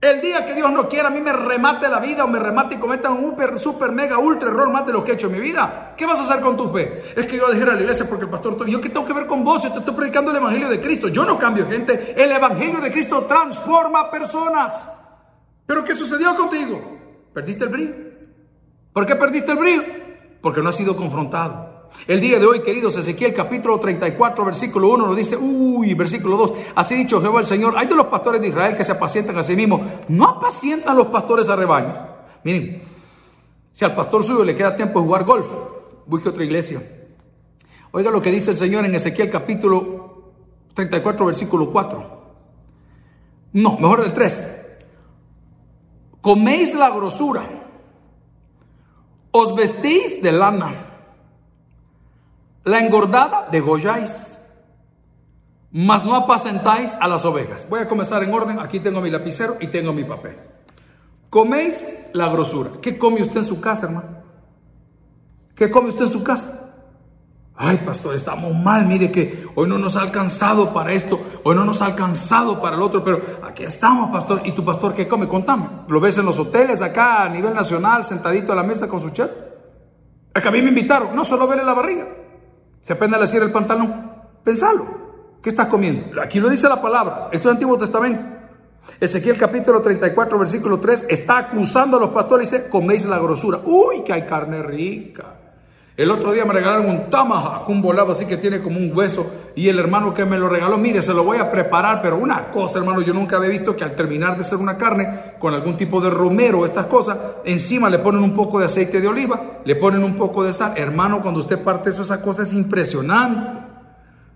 [0.02, 2.76] El día que Dios no quiera a mí me remate la vida o me remate
[2.76, 5.40] y cometa un super, mega, ultra error más de lo que he hecho en mi
[5.42, 5.94] vida.
[5.98, 7.04] ¿Qué vas a hacer con tu fe?
[7.18, 8.66] Es que yo dejé a la iglesia porque el pastor...
[8.66, 9.62] ¿Yo qué tengo que ver con vos?
[9.62, 11.10] Yo te estoy predicando el Evangelio de Cristo.
[11.10, 12.14] Yo no cambio gente.
[12.16, 14.90] El Evangelio de Cristo transforma personas.
[15.66, 16.82] ¿Pero qué sucedió contigo?
[17.34, 17.96] Perdiste el brillo.
[18.94, 19.84] ¿Por qué perdiste el brillo?
[20.42, 21.69] Porque no has sido confrontado.
[22.08, 26.54] El día de hoy, queridos, Ezequiel capítulo 34, versículo 1 nos dice, uy, versículo 2,
[26.76, 29.44] así dicho Jehová el Señor, hay de los pastores de Israel que se apacientan a
[29.44, 31.98] sí mismos, no apacientan los pastores a rebaños.
[32.44, 32.82] Miren,
[33.72, 35.48] si al pastor suyo le queda tiempo de jugar golf,
[36.06, 36.82] busque otra iglesia.
[37.92, 40.32] Oiga lo que dice el Señor en Ezequiel capítulo
[40.74, 42.20] 34, versículo 4.
[43.54, 44.66] No, mejor el 3.
[46.22, 47.44] Coméis la grosura,
[49.32, 50.89] os vestís de lana
[52.70, 54.40] la engordada degolláis,
[55.72, 57.66] mas no apacentáis a las ovejas.
[57.68, 58.60] Voy a comenzar en orden.
[58.60, 60.38] Aquí tengo mi lapicero y tengo mi papel.
[61.32, 62.74] Coméis la grosura.
[62.80, 64.20] ¿Qué come usted en su casa, hermano?
[65.56, 66.72] ¿Qué come usted en su casa?
[67.56, 68.86] Ay, pastor, estamos mal.
[68.86, 72.76] Mire que hoy no nos ha alcanzado para esto, hoy no nos ha alcanzado para
[72.76, 74.42] el otro, pero aquí estamos, pastor.
[74.46, 75.28] ¿Y tu pastor qué come?
[75.28, 75.68] Contame.
[75.88, 79.10] ¿Lo ves en los hoteles acá a nivel nacional, sentadito a la mesa con su
[79.10, 79.32] chef?
[80.36, 82.19] Acá a mí me invitaron, no solo verle la barriga.
[82.82, 84.12] Se apenas le cierra el pantalón.
[84.44, 85.00] Pensalo.
[85.42, 86.22] ¿Qué estás comiendo?
[86.22, 87.30] Aquí lo dice la palabra.
[87.32, 88.22] Esto es Antiguo Testamento.
[89.00, 93.62] Ezequiel capítulo 34, versículo 3, está acusando a los pastores y dice, coméis la grosura.
[93.64, 95.39] Uy, que hay carne rica.
[96.00, 99.30] El otro día me regalaron un tomahawk, un volado así que tiene como un hueso.
[99.54, 102.02] Y el hermano que me lo regaló, mire, se lo voy a preparar.
[102.02, 105.34] Pero una cosa, hermano, yo nunca había visto que al terminar de hacer una carne
[105.40, 109.10] con algún tipo de romero, estas cosas, encima le ponen un poco de aceite de
[109.10, 110.72] oliva, le ponen un poco de sal.
[110.78, 113.60] Hermano, cuando usted parte eso, esa cosa es impresionante.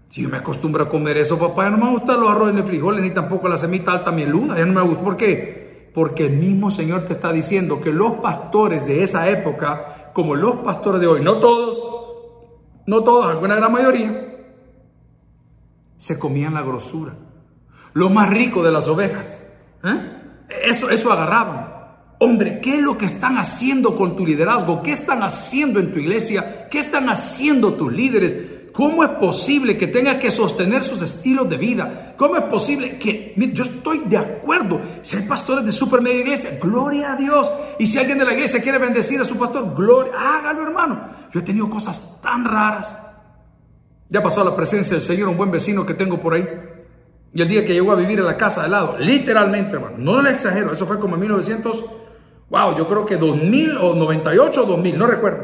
[0.10, 2.62] Si yo me acostumbro a comer eso, papá, ya no me gustan los arroz ni
[2.64, 5.02] frijoles, ni tampoco la semita alta mieluda, ya no me gusta.
[5.02, 5.63] ¿Por qué?
[5.94, 10.58] Porque el mismo Señor te está diciendo que los pastores de esa época como los
[10.58, 11.78] pastores de hoy, no todos,
[12.86, 14.30] no todos, alguna gran mayoría,
[15.98, 17.14] se comían la grosura,
[17.94, 19.42] lo más rico de las ovejas.
[19.84, 20.22] ¿eh?
[20.66, 21.74] Eso, eso agarraban.
[22.20, 24.82] Hombre, ¿qué es lo que están haciendo con tu liderazgo?
[24.82, 26.68] ¿Qué están haciendo en tu iglesia?
[26.70, 28.53] ¿Qué están haciendo tus líderes?
[28.74, 32.16] ¿Cómo es posible que tenga que sostener sus estilos de vida?
[32.18, 36.58] ¿Cómo es posible que, yo estoy de acuerdo, si hay pastores de super mega iglesia,
[36.60, 37.52] gloria a Dios.
[37.78, 41.08] Y si alguien de la iglesia quiere bendecir a su pastor, gloria, hágalo hermano.
[41.32, 42.98] Yo he tenido cosas tan raras.
[44.10, 46.48] Ya pasó la presencia del Señor, un buen vecino que tengo por ahí.
[47.32, 50.20] Y el día que llegó a vivir en la casa de lado, literalmente, hermano, no
[50.20, 51.86] le exagero, eso fue como en 1900,
[52.50, 55.44] wow, yo creo que 2000 o 98 o 2000, no recuerdo.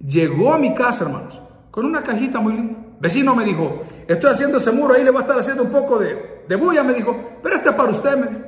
[0.00, 1.42] Llegó a mi casa, hermanos
[1.78, 2.76] con una cajita muy linda.
[2.98, 5.96] Vecino me dijo, estoy haciendo ese muro, ahí le voy a estar haciendo un poco
[6.00, 8.40] de, de bulla, me dijo, pero este es para usted, me dijo.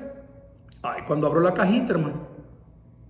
[0.83, 2.27] Ay, cuando abro la cajita, hermano,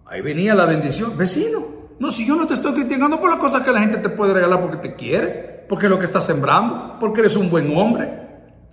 [0.04, 1.16] ahí venía la bendición.
[1.16, 1.64] Vecino,
[1.98, 4.34] no, si yo no te estoy criticando por las cosas que la gente te puede
[4.34, 8.12] regalar porque te quiere, porque es lo que estás sembrando, porque eres un buen hombre,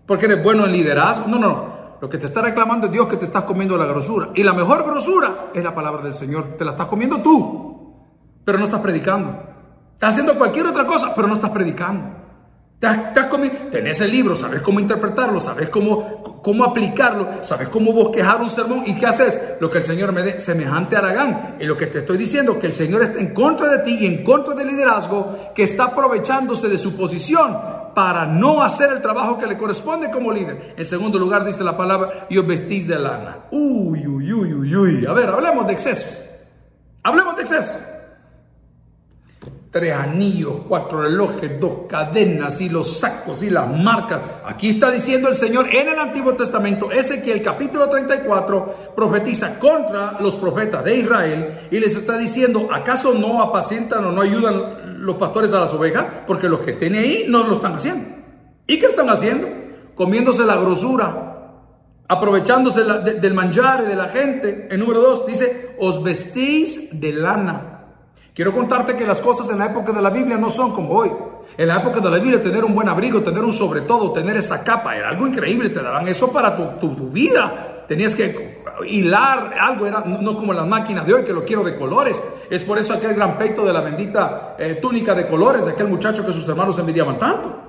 [0.05, 1.29] porque eres bueno en liderazgo.
[1.29, 1.77] No, no, no.
[2.01, 4.31] Lo que te está reclamando es Dios que te estás comiendo la grosura.
[4.35, 6.57] Y la mejor grosura es la palabra del Señor.
[6.57, 7.95] Te la estás comiendo tú,
[8.43, 9.55] pero no estás predicando.
[9.97, 12.03] Estás haciendo cualquier otra cosa, pero no estás predicando.
[12.75, 13.15] Estás,
[13.71, 18.83] tenés el libro, sabes cómo interpretarlo, sabes cómo, cómo aplicarlo, sabes cómo bosquejar un sermón.
[18.85, 19.55] ¿Y qué haces?
[19.59, 21.55] Lo que el Señor me dé, semejante a Aragán.
[21.59, 24.05] Y lo que te estoy diciendo, que el Señor está en contra de ti y
[24.05, 27.57] en contra del liderazgo, que está aprovechándose de su posición
[27.95, 30.75] para no hacer el trabajo que le corresponde como líder.
[30.77, 33.47] En segundo lugar, dice la palabra, y os vestís de lana.
[33.49, 35.05] Uy, uy, uy, uy, uy.
[35.07, 36.23] A ver, hablemos de excesos.
[37.01, 37.96] Hablemos de excesos
[39.71, 44.21] tres anillos, cuatro relojes, dos cadenas y los sacos y las marcas.
[44.45, 50.35] Aquí está diciendo el Señor en el Antiguo Testamento, Ezequiel capítulo 34 profetiza contra los
[50.35, 55.53] profetas de Israel y les está diciendo, ¿acaso no apacientan o no ayudan los pastores
[55.53, 56.05] a las ovejas?
[56.25, 58.09] Porque los que tienen ahí no lo están haciendo.
[58.65, 59.47] ¿Y qué están haciendo?
[59.95, 61.23] Comiéndose la grosura.
[62.09, 64.69] aprovechándose del manjar de la gente.
[64.71, 67.76] En número dos dice, os vestís de lana.
[68.37, 71.11] Quiero contarte que las cosas en la época de la Biblia no son como hoy.
[71.57, 74.37] En la época de la Biblia tener un buen abrigo, tener un sobre todo, tener
[74.37, 77.85] esa capa, era algo increíble, te daban eso para tu, vida.
[77.87, 81.75] Tenías que hilar algo, era no como las máquinas de hoy que lo quiero de
[81.75, 82.21] colores.
[82.47, 86.23] Es por eso aquel gran peito de la bendita eh, túnica de colores, aquel muchacho
[86.23, 87.66] que sus hermanos envidiaban tanto.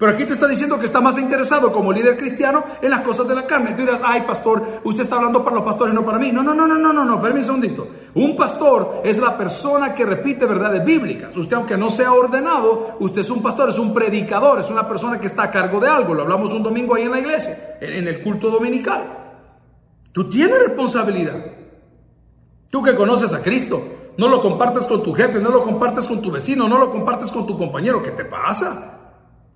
[0.00, 3.28] Pero aquí te está diciendo que está más interesado como líder cristiano en las cosas
[3.28, 3.74] de la carne.
[3.74, 6.32] Tú dirás, ay pastor, usted está hablando para los pastores, no para mí.
[6.32, 7.88] No, no, no, no, no, no, no, permítame un segundito.
[8.14, 11.36] Un pastor es la persona que repite verdades bíblicas.
[11.36, 15.20] Usted aunque no sea ordenado, usted es un pastor, es un predicador, es una persona
[15.20, 16.14] que está a cargo de algo.
[16.14, 19.04] Lo hablamos un domingo ahí en la iglesia, en el culto dominical.
[20.12, 21.44] Tú tienes responsabilidad.
[22.70, 23.82] Tú que conoces a Cristo,
[24.16, 27.30] no lo compartes con tu jefe, no lo compartes con tu vecino, no lo compartes
[27.30, 28.02] con tu compañero.
[28.02, 28.96] ¿Qué te pasa?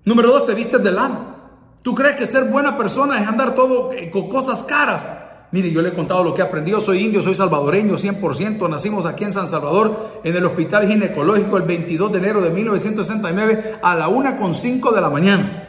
[0.05, 1.35] Número dos, te vistes de lana.
[1.81, 5.05] ¿Tú crees que ser buena persona es andar todo eh, con cosas caras?
[5.51, 6.79] Mire, yo le he contado lo que he aprendido.
[6.79, 8.69] Soy indio, soy salvadoreño 100%.
[8.69, 13.79] Nacimos aquí en San Salvador, en el Hospital Ginecológico, el 22 de enero de 1969
[13.81, 15.67] a la 1.5 de la mañana.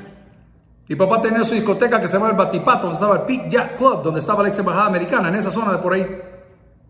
[0.89, 3.77] Mi papá tenía su discoteca que se llama el Batipato, donde estaba el Pit Jack
[3.77, 6.03] Club, donde estaba la ex embajada americana, en esa zona de por ahí.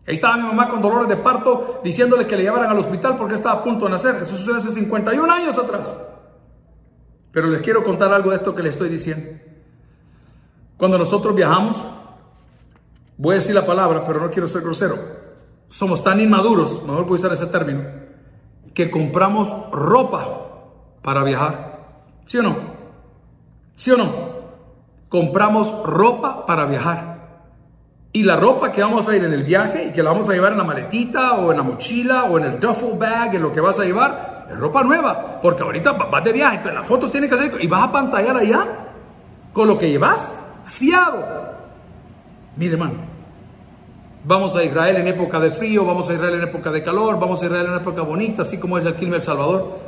[0.07, 3.35] Ahí estaba mi mamá con dolores de parto, diciéndole que le llevaran al hospital porque
[3.35, 4.17] estaba a punto de nacer.
[4.23, 5.97] Eso sucedió hace 51 años atrás.
[7.37, 9.39] Pero les quiero contar algo de esto que les estoy diciendo.
[10.79, 11.77] Cuando nosotros viajamos,
[13.19, 14.97] voy a decir la palabra, pero no quiero ser grosero,
[15.69, 17.83] somos tan inmaduros, mejor puedo usar ese término,
[18.73, 20.27] que compramos ropa
[21.03, 21.99] para viajar.
[22.25, 22.57] ¿Sí o no?
[23.75, 24.13] ¿Sí o no?
[25.11, 27.43] Compramos ropa para viajar.
[28.15, 30.33] Y la ropa que vamos a ir en el viaje y que la vamos a
[30.33, 33.53] llevar en la maletita o en la mochila o en el duffel bag, en lo
[33.53, 37.29] que vas a llevar, ropa nueva, porque ahorita vas de viaje, entonces las fotos tienen
[37.29, 38.65] que hacer y vas a pantallar allá
[39.53, 41.25] con lo que llevas fiado.
[42.57, 42.95] Mire, hermano,
[44.25, 47.43] vamos a Israel en época de frío, vamos a Israel en época de calor, vamos
[47.43, 49.79] a Israel en época bonita, así como es aquí en El Salvador.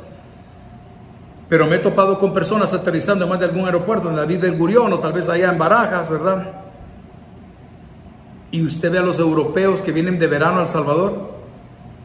[1.47, 4.41] Pero me he topado con personas aterrizando en más de algún aeropuerto, en la vida
[4.41, 6.51] del Gurión o tal vez allá en Barajas, ¿verdad?
[8.51, 11.28] Y usted ve a los europeos que vienen de verano a El Salvador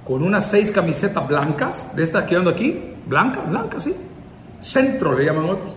[0.05, 3.95] con unas seis camisetas blancas, de estas que ando aquí, blancas, blancas, sí.
[4.61, 5.77] Centro le llaman otros.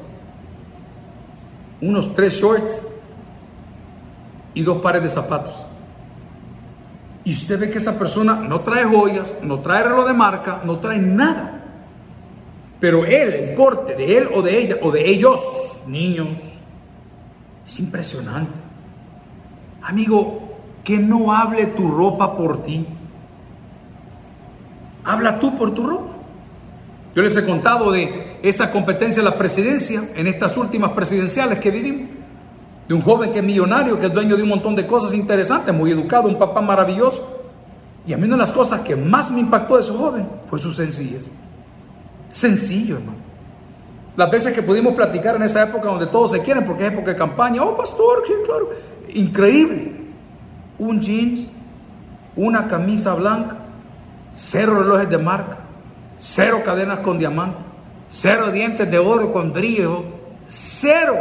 [1.82, 2.88] Unos tres shorts
[4.54, 5.56] y dos pares de zapatos.
[7.24, 10.80] Y usted ve que esa persona no trae joyas, no trae reloj de marca, no
[10.80, 11.62] trae nada.
[12.80, 16.30] Pero él, el porte de él o de ella o de ellos, niños,
[17.66, 18.54] es impresionante.
[19.82, 22.86] Amigo, que no hable tu ropa por ti.
[25.08, 26.12] Habla tú por tu ropa.
[27.16, 31.72] Yo les he contado de esa competencia de la presidencia en estas últimas presidenciales que
[31.72, 32.10] vivimos.
[32.90, 35.74] De un joven que es millonario, que es dueño de un montón de cosas interesantes,
[35.74, 37.26] muy educado, un papá maravilloso.
[38.06, 40.60] Y a mí una de las cosas que más me impactó de ese joven fue
[40.60, 41.32] su sencillez.
[42.30, 43.18] Sencillo, hermano.
[44.18, 47.12] Las veces que pudimos platicar en esa época donde todos se quieren porque es época
[47.12, 47.64] de campaña.
[47.64, 48.72] Oh, pastor, claro.
[49.14, 49.94] Increíble.
[50.80, 51.50] Un jeans,
[52.36, 53.58] una camisa blanca,
[54.38, 55.58] cero relojes de marca,
[56.20, 57.58] cero cadenas con diamante,
[58.10, 60.06] cero dientes de oro con brillo,
[60.48, 61.16] cero.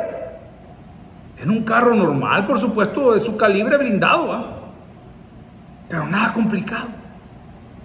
[1.38, 4.56] En un carro normal, por supuesto, de su calibre blindado, ¿ah?
[5.88, 6.88] pero nada complicado.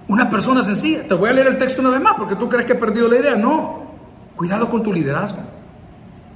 [0.08, 1.08] Una persona sencilla.
[1.08, 3.08] Te voy a leer el texto una vez más porque tú crees que he perdido
[3.08, 3.36] la idea.
[3.36, 3.84] No.
[4.36, 5.42] Cuidado con tu liderazgo.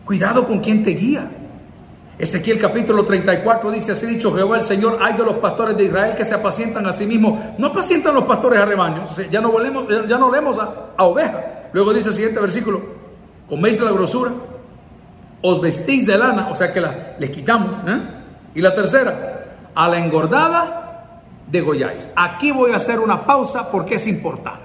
[0.05, 1.29] Cuidado con quien te guía.
[2.17, 6.15] Ezequiel capítulo 34 dice, así dicho Jehová el Señor, hay de los pastores de Israel
[6.15, 7.39] que se apacientan a sí mismos.
[7.57, 11.69] No apacientan los pastores a rebaños, ya no volvemos, ya no vemos a, a oveja.
[11.73, 12.81] Luego dice el siguiente versículo,
[13.49, 14.31] coméis de la grosura,
[15.41, 17.75] os vestís de lana, o sea que la, le quitamos.
[17.87, 17.99] ¿eh?
[18.55, 22.09] Y la tercera, a la engordada degolláis.
[22.15, 24.64] Aquí voy a hacer una pausa porque es importante.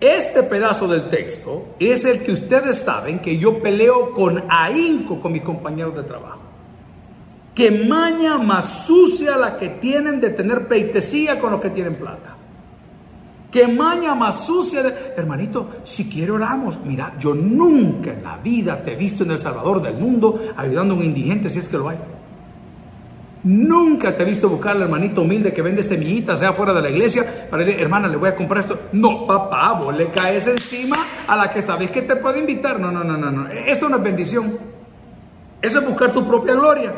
[0.00, 5.32] Este pedazo del texto es el que ustedes saben que yo peleo con ahínco con
[5.32, 6.40] mis compañeros de trabajo.
[7.54, 12.34] Que maña más sucia la que tienen de tener peitesía con los que tienen plata.
[13.50, 15.12] Que maña más sucia de...
[15.16, 16.78] Hermanito, si quiere oramos.
[16.82, 20.94] Mira, yo nunca en la vida te he visto en El Salvador del mundo ayudando
[20.94, 21.98] a un indigente si es que lo hay.
[23.42, 26.90] Nunca te he visto buscar al hermanito humilde que vende semillitas, sea fuera de la
[26.90, 28.78] iglesia, para decir, hermana, le voy a comprar esto.
[28.92, 32.78] No, papá, vos le caes encima a la que sabes que te puede invitar.
[32.78, 33.48] No, no, no, no, no.
[33.48, 34.58] Eso no es bendición.
[35.62, 36.92] Eso es buscar tu propia gloria.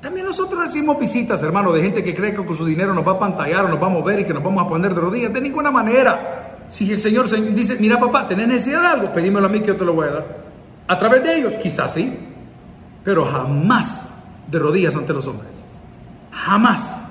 [0.00, 3.12] También nosotros recibimos visitas, hermano, de gente que cree que con su dinero nos va
[3.12, 5.32] a pantallar o nos va a mover y que nos vamos a poner de rodillas.
[5.32, 6.64] De ninguna manera.
[6.68, 9.76] Si el Señor dice, mira papá, tenés necesidad de algo, pedímelo a mí que yo
[9.76, 10.26] te lo voy a dar.
[10.86, 12.14] A través de ellos, quizás sí,
[13.02, 14.07] pero jamás
[14.50, 15.50] de rodillas ante los hombres.
[16.32, 17.02] Jamás.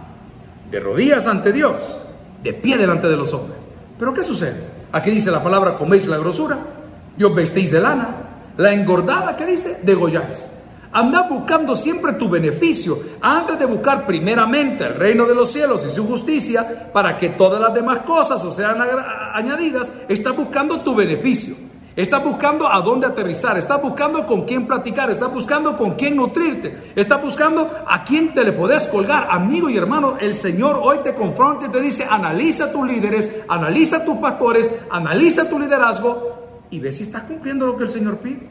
[0.72, 1.82] De rodillas ante Dios,
[2.44, 3.60] de pie delante de los hombres.
[3.98, 4.62] Pero ¿qué sucede?
[4.92, 6.58] Aquí dice la palabra, coméis la grosura,
[7.16, 8.10] Dios vestéis de lana,
[8.58, 9.80] la engordada, ¿qué dice?
[9.84, 10.52] Degolláis.
[10.92, 15.90] Anda buscando siempre tu beneficio antes de buscar primeramente el reino de los cielos y
[15.90, 18.78] su justicia para que todas las demás cosas o sean
[19.34, 19.92] añadidas.
[20.08, 21.67] Estás buscando tu beneficio.
[21.98, 26.94] Estás buscando a dónde aterrizar, estás buscando con quién platicar, estás buscando con quién nutrirte,
[26.96, 29.28] estás buscando a quién te le puedes colgar.
[29.32, 34.06] Amigo y hermano, el Señor hoy te confronta y te dice, analiza tus líderes, analiza
[34.06, 38.48] tus pastores, analiza tu liderazgo y ve si estás cumpliendo lo que el Señor pide.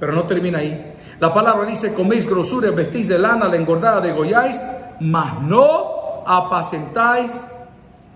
[0.00, 0.96] Pero no termina ahí.
[1.20, 4.60] La palabra dice, coméis grosura, vestís de lana, la engordada degolláis,
[4.98, 7.32] mas no apacentáis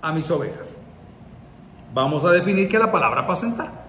[0.01, 0.77] a mis ovejas.
[1.95, 3.82] Vamos a definir qué la palabra apacentar.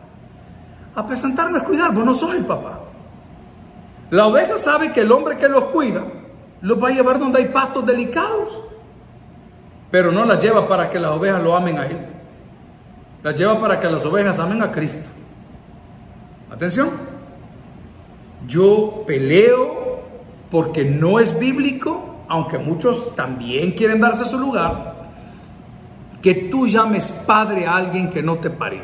[0.96, 2.80] Apacentar no cuidar, vos no sos el papá.
[4.10, 6.04] La oveja sabe que el hombre que los cuida
[6.62, 8.62] los va a llevar donde hay pastos delicados,
[9.90, 11.98] pero no las lleva para que las ovejas lo amen a él.
[13.24, 15.10] Las lleva para que las ovejas amen a Cristo.
[16.52, 16.90] Atención.
[18.48, 20.02] Yo peleo
[20.52, 24.94] porque no es bíblico, aunque muchos también quieren darse su lugar,
[26.22, 28.82] que tú llames padre a alguien que no te parió.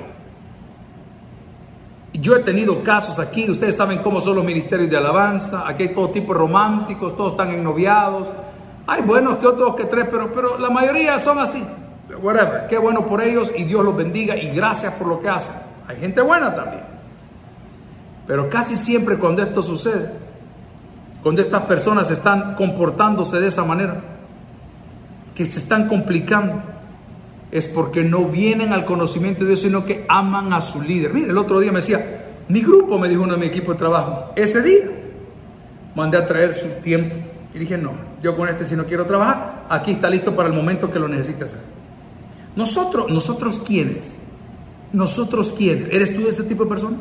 [2.13, 5.93] Yo he tenido casos aquí, ustedes saben cómo son los ministerios de alabanza, aquí hay
[5.93, 8.27] todo tipo románticos, todos están ennoviados,
[8.87, 11.63] hay buenos que otros que tres, pero, pero la mayoría son así.
[12.21, 15.55] Whatever, qué bueno por ellos y Dios los bendiga y gracias por lo que hacen.
[15.87, 16.83] Hay gente buena también.
[18.25, 20.11] Pero casi siempre cuando esto sucede,
[21.21, 24.01] cuando estas personas están comportándose de esa manera,
[25.35, 26.61] que se están complicando,
[27.51, 31.13] es porque no vienen al conocimiento de Dios, sino que aman a su líder.
[31.13, 33.77] Mire, el otro día me decía, mi grupo, me dijo uno de mi equipo de
[33.77, 34.85] trabajo, ese día
[35.95, 37.15] mandé a traer su tiempo.
[37.53, 40.55] Y dije, no, yo con este si no quiero trabajar, aquí está listo para el
[40.55, 41.59] momento que lo necesite hacer.
[42.55, 44.19] Nosotros, nosotros quiénes?
[44.93, 45.91] Nosotros quiénes?
[45.91, 46.99] ¿Eres tú de ese tipo de personas?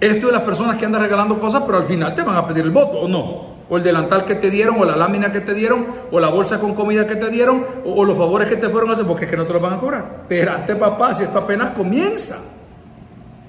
[0.00, 2.46] ¿Eres tú de las personas que andan regalando cosas, pero al final te van a
[2.46, 3.57] pedir el voto o no?
[3.70, 6.58] O el delantal que te dieron, o la lámina que te dieron, o la bolsa
[6.58, 9.30] con comida que te dieron, o, los favores que te fueron a hacer, porque es
[9.30, 10.18] que no te los van a cobrar.
[10.22, 12.38] Espérate, papá, si esto apenas comienza.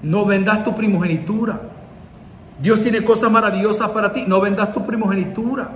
[0.02, 1.60] No vendas tu primogenitura.
[2.60, 4.24] Dios tiene cosas maravillosas para ti.
[4.26, 5.68] No vendas tu primogenitura.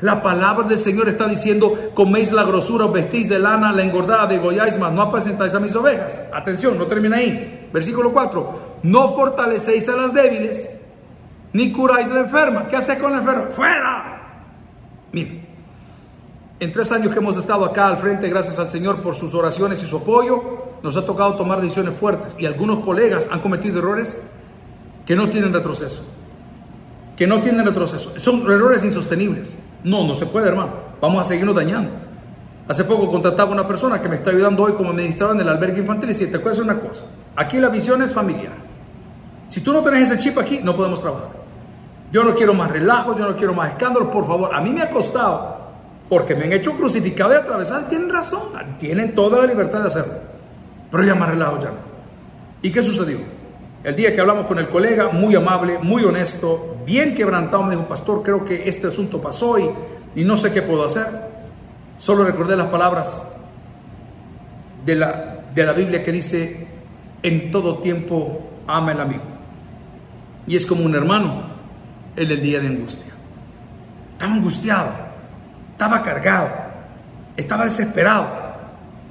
[0.00, 4.26] La palabra del Señor está diciendo, coméis la grosura, os vestís de lana, la engordada,
[4.26, 6.20] degolláis, mas no apacentáis a mis ovejas.
[6.32, 7.68] Atención, no termina ahí.
[7.72, 8.78] Versículo 4.
[8.82, 10.81] No fortalecéis a las débiles
[11.52, 12.68] ni curáis la enferma.
[12.68, 13.46] ¿Qué hace con la enferma?
[13.50, 14.22] ¡Fuera!
[15.12, 15.44] Mire,
[16.58, 19.82] en tres años que hemos estado acá al frente, gracias al Señor por sus oraciones
[19.82, 24.30] y su apoyo, nos ha tocado tomar decisiones fuertes y algunos colegas han cometido errores
[25.04, 26.04] que no tienen retroceso.
[27.16, 28.18] Que no tienen retroceso.
[28.18, 29.56] Son errores insostenibles.
[29.84, 30.72] No, no se puede, hermano.
[31.00, 31.90] Vamos a seguirnos dañando.
[32.68, 35.48] Hace poco contrataba a una persona que me está ayudando hoy como administrador en el
[35.48, 37.04] albergue infantil y si te acuerdas una cosa.
[37.36, 38.52] Aquí la visión es familiar.
[39.48, 41.41] Si tú no tienes ese chip aquí, no podemos trabajar.
[42.12, 44.54] Yo no quiero más relajo, yo no quiero más escándalos, por favor.
[44.54, 45.56] A mí me ha costado,
[46.10, 47.88] porque me han hecho crucificado y atravesar.
[47.88, 48.42] Tienen razón,
[48.78, 50.12] tienen toda la libertad de hacerlo.
[50.90, 51.92] Pero ya más relajo ya no.
[52.60, 53.16] ¿Y qué sucedió?
[53.82, 57.88] El día que hablamos con el colega, muy amable, muy honesto, bien quebrantado, me dijo,
[57.88, 59.70] pastor, creo que este asunto pasó y,
[60.14, 61.06] y no sé qué puedo hacer.
[61.96, 63.26] Solo recordé las palabras
[64.84, 66.66] de la, de la Biblia que dice,
[67.22, 69.22] en todo tiempo ama el amigo.
[70.46, 71.51] Y es como un hermano
[72.16, 73.12] en el día de angustia.
[74.12, 74.90] Estaba angustiado,
[75.72, 76.50] estaba cargado,
[77.36, 78.28] estaba desesperado,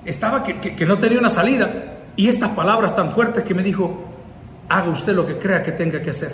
[0.05, 1.69] estaba que, no tenía una salida.
[2.15, 4.05] Y estas palabras tan fuertes que me dijo,
[4.69, 6.33] haga usted lo que crea que tenga que hacer.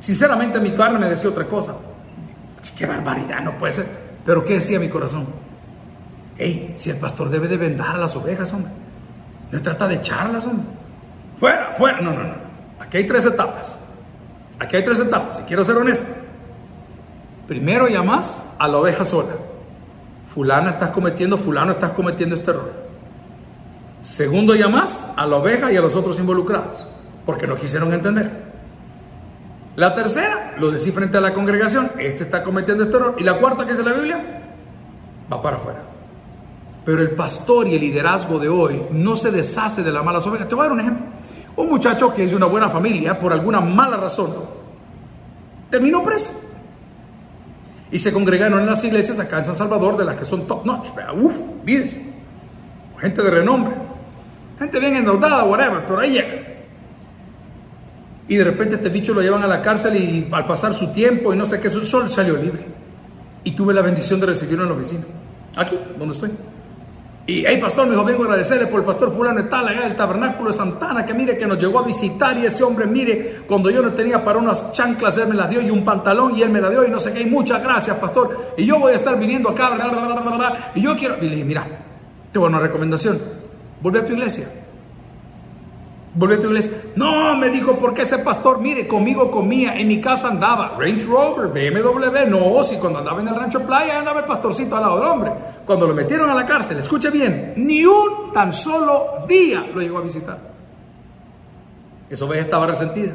[0.00, 1.76] Sinceramente mi carne me decía otra cosa.
[2.76, 3.86] Qué barbaridad, no puede ser.
[4.24, 5.26] Pero ¿qué decía mi corazón?
[6.38, 8.72] Hey, si el pastor debe de vendar a las ovejas, hombre.
[9.50, 10.66] No trata de echarlas, hombre.
[11.38, 12.00] Fuera, fuera.
[12.00, 12.34] No, no, no.
[12.80, 13.78] Aquí hay tres etapas.
[14.62, 16.06] Aquí hay tres etapas, y quiero ser honesto.
[17.48, 19.32] Primero llamas a la oveja sola.
[20.32, 22.72] Fulana estás cometiendo, fulano estás cometiendo este error.
[24.02, 26.88] Segundo llamas a la oveja y a los otros involucrados,
[27.26, 28.30] porque no quisieron entender.
[29.74, 33.16] La tercera, lo decís frente a la congregación, este está cometiendo este error.
[33.18, 34.42] Y la cuarta, que es la Biblia,
[35.32, 35.80] va para afuera.
[36.84, 40.46] Pero el pastor y el liderazgo de hoy no se deshace de las malas ovejas.
[40.46, 41.06] Te voy a dar un ejemplo.
[41.56, 44.32] Un muchacho que es de una buena familia, por alguna mala razón,
[45.70, 46.32] terminó preso.
[47.90, 50.64] Y se congregaron en las iglesias acá en San Salvador, de las que son top
[50.64, 50.88] notch.
[51.14, 51.36] Uf.
[52.98, 53.74] Gente de renombre.
[54.58, 56.52] Gente bien endeudada, whatever, pero ahí llega.
[58.28, 61.34] Y de repente este bicho lo llevan a la cárcel y al pasar su tiempo
[61.34, 62.64] y no sé qué, su sol salió libre.
[63.44, 65.02] Y tuve la bendición de recibirlo en la oficina.
[65.56, 66.30] Aquí, donde estoy.
[67.24, 69.82] Y, hey, pastor, me dijo, vengo a agradecerle por el pastor fulano de tal, allá
[69.82, 73.42] del tabernáculo de Santana, que mire, que nos llegó a visitar y ese hombre, mire,
[73.46, 76.42] cuando yo no tenía para unas chanclas, él me las dio y un pantalón y
[76.42, 78.54] él me la dio y no sé qué, muchas gracias, pastor.
[78.56, 79.70] Y yo voy a estar viniendo acá,
[80.74, 81.64] y yo quiero, y le dije, mira,
[82.32, 83.20] te voy a una recomendación,
[83.80, 84.48] vuelve a tu iglesia.
[86.14, 86.72] Volvió a tu iglesia.
[86.94, 91.48] No, me dijo, porque ese pastor, mire, conmigo comía, en mi casa andaba Range Rover,
[91.48, 95.08] BMW, no, si cuando andaba en el rancho playa andaba el pastorcito al lado del
[95.08, 95.32] hombre.
[95.64, 99.98] Cuando lo metieron a la cárcel, escuche bien, ni un tan solo día lo llegó
[99.98, 100.38] a visitar.
[102.10, 103.12] Esa oveja estaba resentida.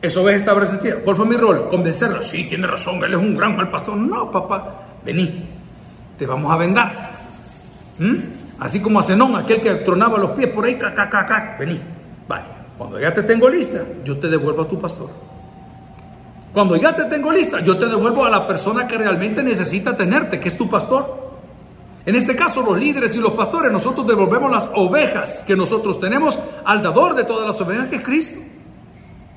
[0.00, 0.96] Esa oveja estaba resentida.
[1.04, 1.68] ¿Cuál fue mi rol?
[1.68, 2.22] Convencerlo.
[2.22, 3.98] Sí, tiene razón, él es un gran mal pastor.
[3.98, 5.46] No, papá, vení,
[6.18, 7.10] te vamos a vendar.
[7.98, 8.16] ¿Mm?
[8.60, 11.80] Así como a Zenón, aquel que tronaba los pies por ahí, caca, vení.
[12.28, 12.44] Vale,
[12.76, 15.08] cuando ya te tengo lista, yo te devuelvo a tu pastor.
[16.52, 20.38] Cuando ya te tengo lista, yo te devuelvo a la persona que realmente necesita tenerte,
[20.38, 21.30] que es tu pastor.
[22.04, 26.38] En este caso, los líderes y los pastores, nosotros devolvemos las ovejas que nosotros tenemos
[26.64, 28.40] al dador de todas las ovejas, que es Cristo.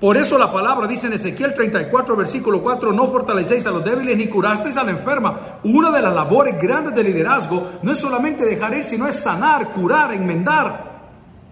[0.03, 4.17] Por eso la palabra dice en Ezequiel 34, versículo 4, no fortalecéis a los débiles
[4.17, 5.59] ni curasteis a la enferma.
[5.63, 9.71] Una de las labores grandes de liderazgo no es solamente dejar ir, sino es sanar,
[9.71, 11.03] curar, enmendar.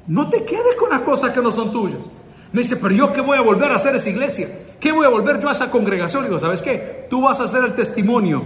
[0.07, 2.01] No te quedes con las cosas que no son tuyas.
[2.51, 4.49] Me dice, pero yo qué voy a volver a hacer esa iglesia?
[4.81, 6.25] ¿Qué voy a volver yo a esa congregación?
[6.25, 7.07] Digo, ¿sabes qué?
[7.09, 8.43] Tú vas a hacer el testimonio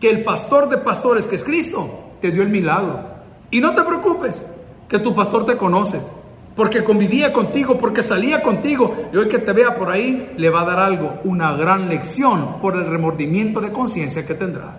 [0.00, 3.00] que el pastor de pastores, que es Cristo, te dio el milagro.
[3.50, 4.46] Y no te preocupes,
[4.88, 6.00] que tu pastor te conoce
[6.58, 10.62] porque convivía contigo, porque salía contigo, y hoy que te vea por ahí, le va
[10.62, 14.76] a dar algo, una gran lección por el remordimiento de conciencia que tendrá.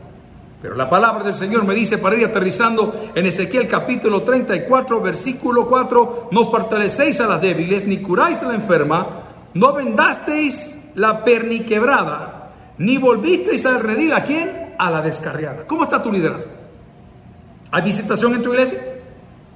[0.61, 5.65] Pero la palabra del Señor me dice para ir aterrizando en Ezequiel capítulo 34, versículo
[5.67, 9.23] 4, no fortalecéis a las débiles, ni curáis a la enferma,
[9.53, 14.75] no vendasteis la perniquebrada, ni volvisteis a redil a quién?
[14.77, 15.63] A la descarriada.
[15.65, 16.51] ¿Cómo está tu liderazgo?
[17.71, 18.79] ¿Hay visitación en tu iglesia?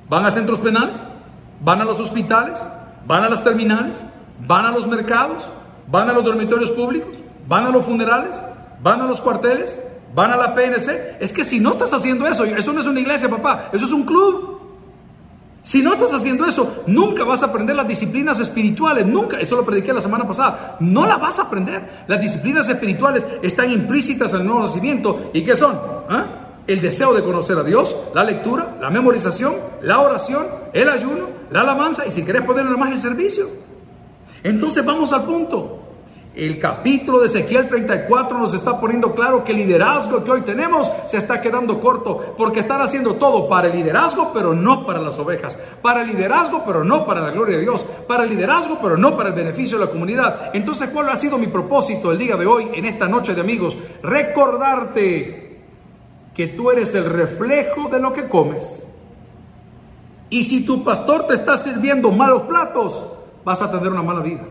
[0.08, 1.04] ¿Van a centros penales?
[1.64, 2.66] Van a los hospitales,
[3.08, 4.04] van a las terminales,
[4.46, 5.44] van a los mercados,
[5.88, 7.16] van a los dormitorios públicos,
[7.48, 8.42] van a los funerales,
[8.82, 9.82] van a los cuarteles,
[10.14, 11.18] van a la PNC.
[11.20, 13.92] Es que si no estás haciendo eso, eso no es una iglesia, papá, eso es
[13.92, 14.60] un club.
[15.62, 19.66] Si no estás haciendo eso, nunca vas a aprender las disciplinas espirituales, nunca, eso lo
[19.66, 22.04] prediqué la semana pasada, no la vas a aprender.
[22.08, 25.32] Las disciplinas espirituales están implícitas en el nuevo nacimiento.
[25.32, 25.80] ¿Y qué son?
[26.10, 26.44] ¿Ah?
[26.68, 31.62] el deseo de conocer a Dios, la lectura, la memorización, la oración, el ayuno, la
[31.62, 33.48] alabanza y si querés ponerle más el servicio.
[34.44, 35.80] Entonces vamos al punto.
[36.36, 40.92] El capítulo de Ezequiel 34 nos está poniendo claro que el liderazgo que hoy tenemos
[41.06, 45.20] se está quedando corto porque están haciendo todo para el liderazgo pero no para las
[45.20, 48.98] ovejas, para el liderazgo pero no para la gloria de Dios, para el liderazgo pero
[48.98, 50.50] no para el beneficio de la comunidad.
[50.56, 53.78] Entonces, ¿cuál ha sido mi propósito el día de hoy en esta noche de amigos?
[54.02, 55.62] Recordarte
[56.34, 58.83] que tú eres el reflejo de lo que comes.
[60.34, 63.06] Y si tu pastor te está sirviendo malos platos,
[63.46, 64.42] vas a tener una mala vida.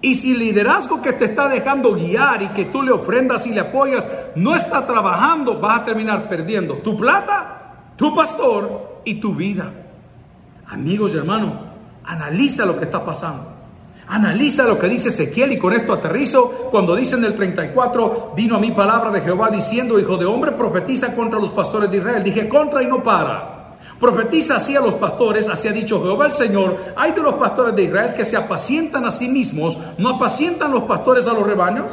[0.00, 3.52] Y si el liderazgo que te está dejando guiar y que tú le ofrendas y
[3.52, 4.04] le apoyas
[4.34, 9.70] no está trabajando, vas a terminar perdiendo tu plata, tu pastor y tu vida.
[10.66, 11.52] Amigos y hermanos,
[12.04, 13.46] analiza lo que está pasando.
[14.08, 18.56] Analiza lo que dice Ezequiel y con esto aterrizo cuando dice en el 34, vino
[18.56, 22.24] a mi palabra de Jehová diciendo, hijo de hombre, profetiza contra los pastores de Israel.
[22.24, 23.53] Dije, contra y no para.
[24.04, 27.74] Profetiza así a los pastores, así ha dicho Jehová el Señor, hay de los pastores
[27.74, 31.90] de Israel que se apacientan a sí mismos, ¿no apacientan los pastores a los rebaños?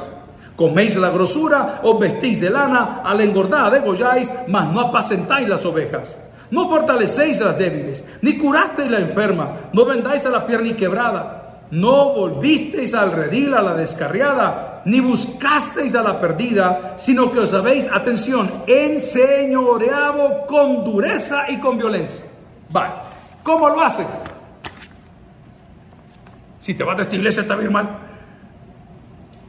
[0.58, 5.64] Coméis la grosura, os vestís de lana, a la engordada degolláis, mas no apacentáis las
[5.64, 6.22] ovejas.
[6.50, 11.41] No fortalecéis las débiles, ni curasteis la enferma, no vendáis a la pierna quebrada
[11.72, 17.54] no volvisteis al redil, a la descarriada, ni buscasteis a la perdida, sino que os
[17.54, 22.24] habéis, atención, enseñoreado con dureza y con violencia.
[22.70, 22.94] Vale,
[23.44, 24.08] ¿cómo lo hacen?
[26.60, 27.90] Si te vas de esta iglesia está bien mal.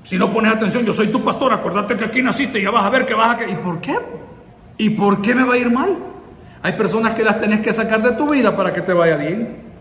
[0.03, 2.85] Si no pones atención, yo soy tu pastor, acordate que aquí naciste y ya vas
[2.85, 3.49] a ver que vas a...
[3.49, 3.99] ¿Y por qué?
[4.79, 5.97] ¿Y por qué me va a ir mal?
[6.63, 9.72] Hay personas que las tenés que sacar de tu vida para que te vaya bien.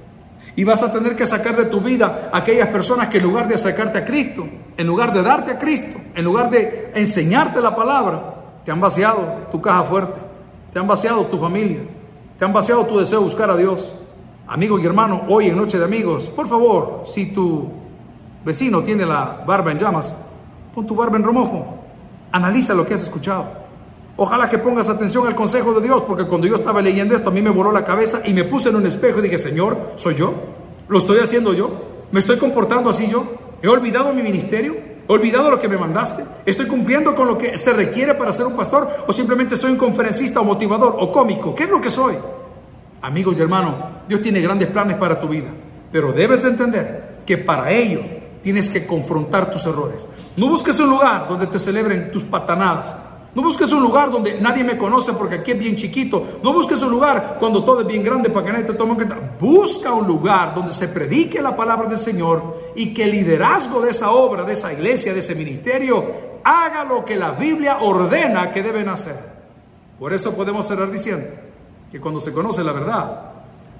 [0.55, 3.55] Y vas a tener que sacar de tu vida aquellas personas que en lugar de
[3.55, 4.45] acercarte a Cristo,
[4.75, 8.35] en lugar de darte a Cristo, en lugar de enseñarte la palabra,
[8.65, 10.19] te han vaciado tu caja fuerte,
[10.73, 11.81] te han vaciado tu familia,
[12.37, 13.93] te han vaciado tu deseo de buscar a Dios.
[14.47, 17.69] Amigo y hermano, hoy en Noche de Amigos, por favor, si tu
[18.43, 20.15] vecino tiene la barba en llamas,
[20.75, 21.77] pon tu barba en romojo,
[22.31, 23.60] analiza lo que has escuchado.
[24.23, 27.33] Ojalá que pongas atención al consejo de Dios, porque cuando yo estaba leyendo esto, a
[27.33, 30.13] mí me voló la cabeza y me puse en un espejo y dije, Señor, ¿soy
[30.13, 30.31] yo?
[30.89, 32.05] ¿Lo estoy haciendo yo?
[32.11, 33.25] ¿Me estoy comportando así yo?
[33.63, 34.75] ¿He olvidado mi ministerio?
[35.09, 36.23] ¿He olvidado lo que me mandaste?
[36.45, 38.87] ¿Estoy cumpliendo con lo que se requiere para ser un pastor?
[39.07, 41.55] ¿O simplemente soy un conferencista o motivador o cómico?
[41.55, 42.13] ¿Qué es lo que soy?
[43.01, 43.73] Amigos y hermanos,
[44.07, 45.49] Dios tiene grandes planes para tu vida,
[45.91, 48.01] pero debes entender que para ello
[48.43, 50.07] tienes que confrontar tus errores.
[50.37, 53.09] No busques un lugar donde te celebren tus patanadas.
[53.33, 56.39] No busques un lugar donde nadie me conoce porque aquí es bien chiquito.
[56.43, 58.95] No busques un lugar cuando todo es bien grande para que nadie te tome en
[58.97, 59.17] cuenta.
[59.39, 63.91] Busca un lugar donde se predique la palabra del Señor y que el liderazgo de
[63.91, 68.63] esa obra, de esa iglesia, de ese ministerio, haga lo que la Biblia ordena que
[68.63, 69.17] deben hacer.
[69.97, 71.27] Por eso podemos cerrar diciendo
[71.89, 73.31] que cuando se conoce la verdad,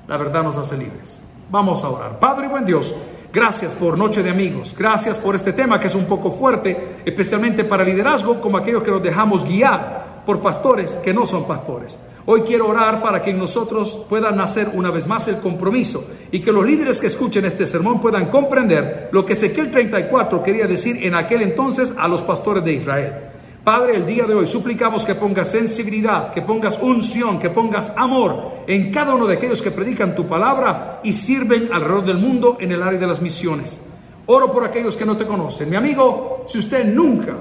[0.08, 1.20] la verdad nos hace libres.
[1.50, 2.20] Vamos a orar.
[2.20, 2.96] Padre y buen Dios.
[3.34, 4.76] Gracias por Noche de Amigos.
[4.78, 8.92] Gracias por este tema que es un poco fuerte, especialmente para liderazgo, como aquellos que
[8.92, 11.98] nos dejamos guiar por pastores que no son pastores.
[12.26, 16.42] Hoy quiero orar para que en nosotros pueda nacer una vez más el compromiso y
[16.42, 20.98] que los líderes que escuchen este sermón puedan comprender lo que Ezequiel 34 quería decir
[21.02, 23.31] en aquel entonces a los pastores de Israel.
[23.64, 28.64] Padre, el día de hoy suplicamos que pongas sensibilidad, que pongas unción, que pongas amor
[28.66, 32.72] en cada uno de aquellos que predican tu palabra y sirven alrededor del mundo en
[32.72, 33.80] el área de las misiones.
[34.26, 35.70] Oro por aquellos que no te conocen.
[35.70, 37.36] Mi amigo, si usted nunca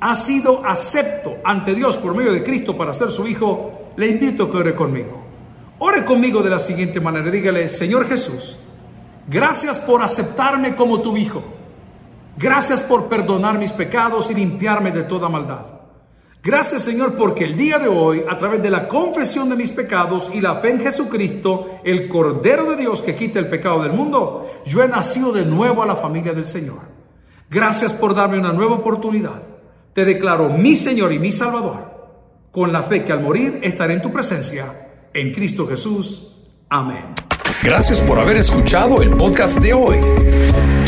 [0.00, 4.44] ha sido acepto ante Dios por medio de Cristo para ser su hijo, le invito
[4.44, 5.18] a que ore conmigo.
[5.78, 7.30] Ore conmigo de la siguiente manera.
[7.30, 8.58] Dígale, Señor Jesús,
[9.28, 11.42] gracias por aceptarme como tu hijo.
[12.36, 15.66] Gracias por perdonar mis pecados y limpiarme de toda maldad.
[16.42, 20.28] Gracias Señor porque el día de hoy, a través de la confesión de mis pecados
[20.34, 24.50] y la fe en Jesucristo, el Cordero de Dios que quita el pecado del mundo,
[24.66, 26.80] yo he nacido de nuevo a la familia del Señor.
[27.48, 29.40] Gracias por darme una nueva oportunidad.
[29.92, 34.02] Te declaro mi Señor y mi Salvador, con la fe que al morir estaré en
[34.02, 35.10] tu presencia.
[35.14, 36.28] En Cristo Jesús.
[36.70, 37.14] Amén.
[37.62, 39.98] Gracias por haber escuchado el podcast de hoy.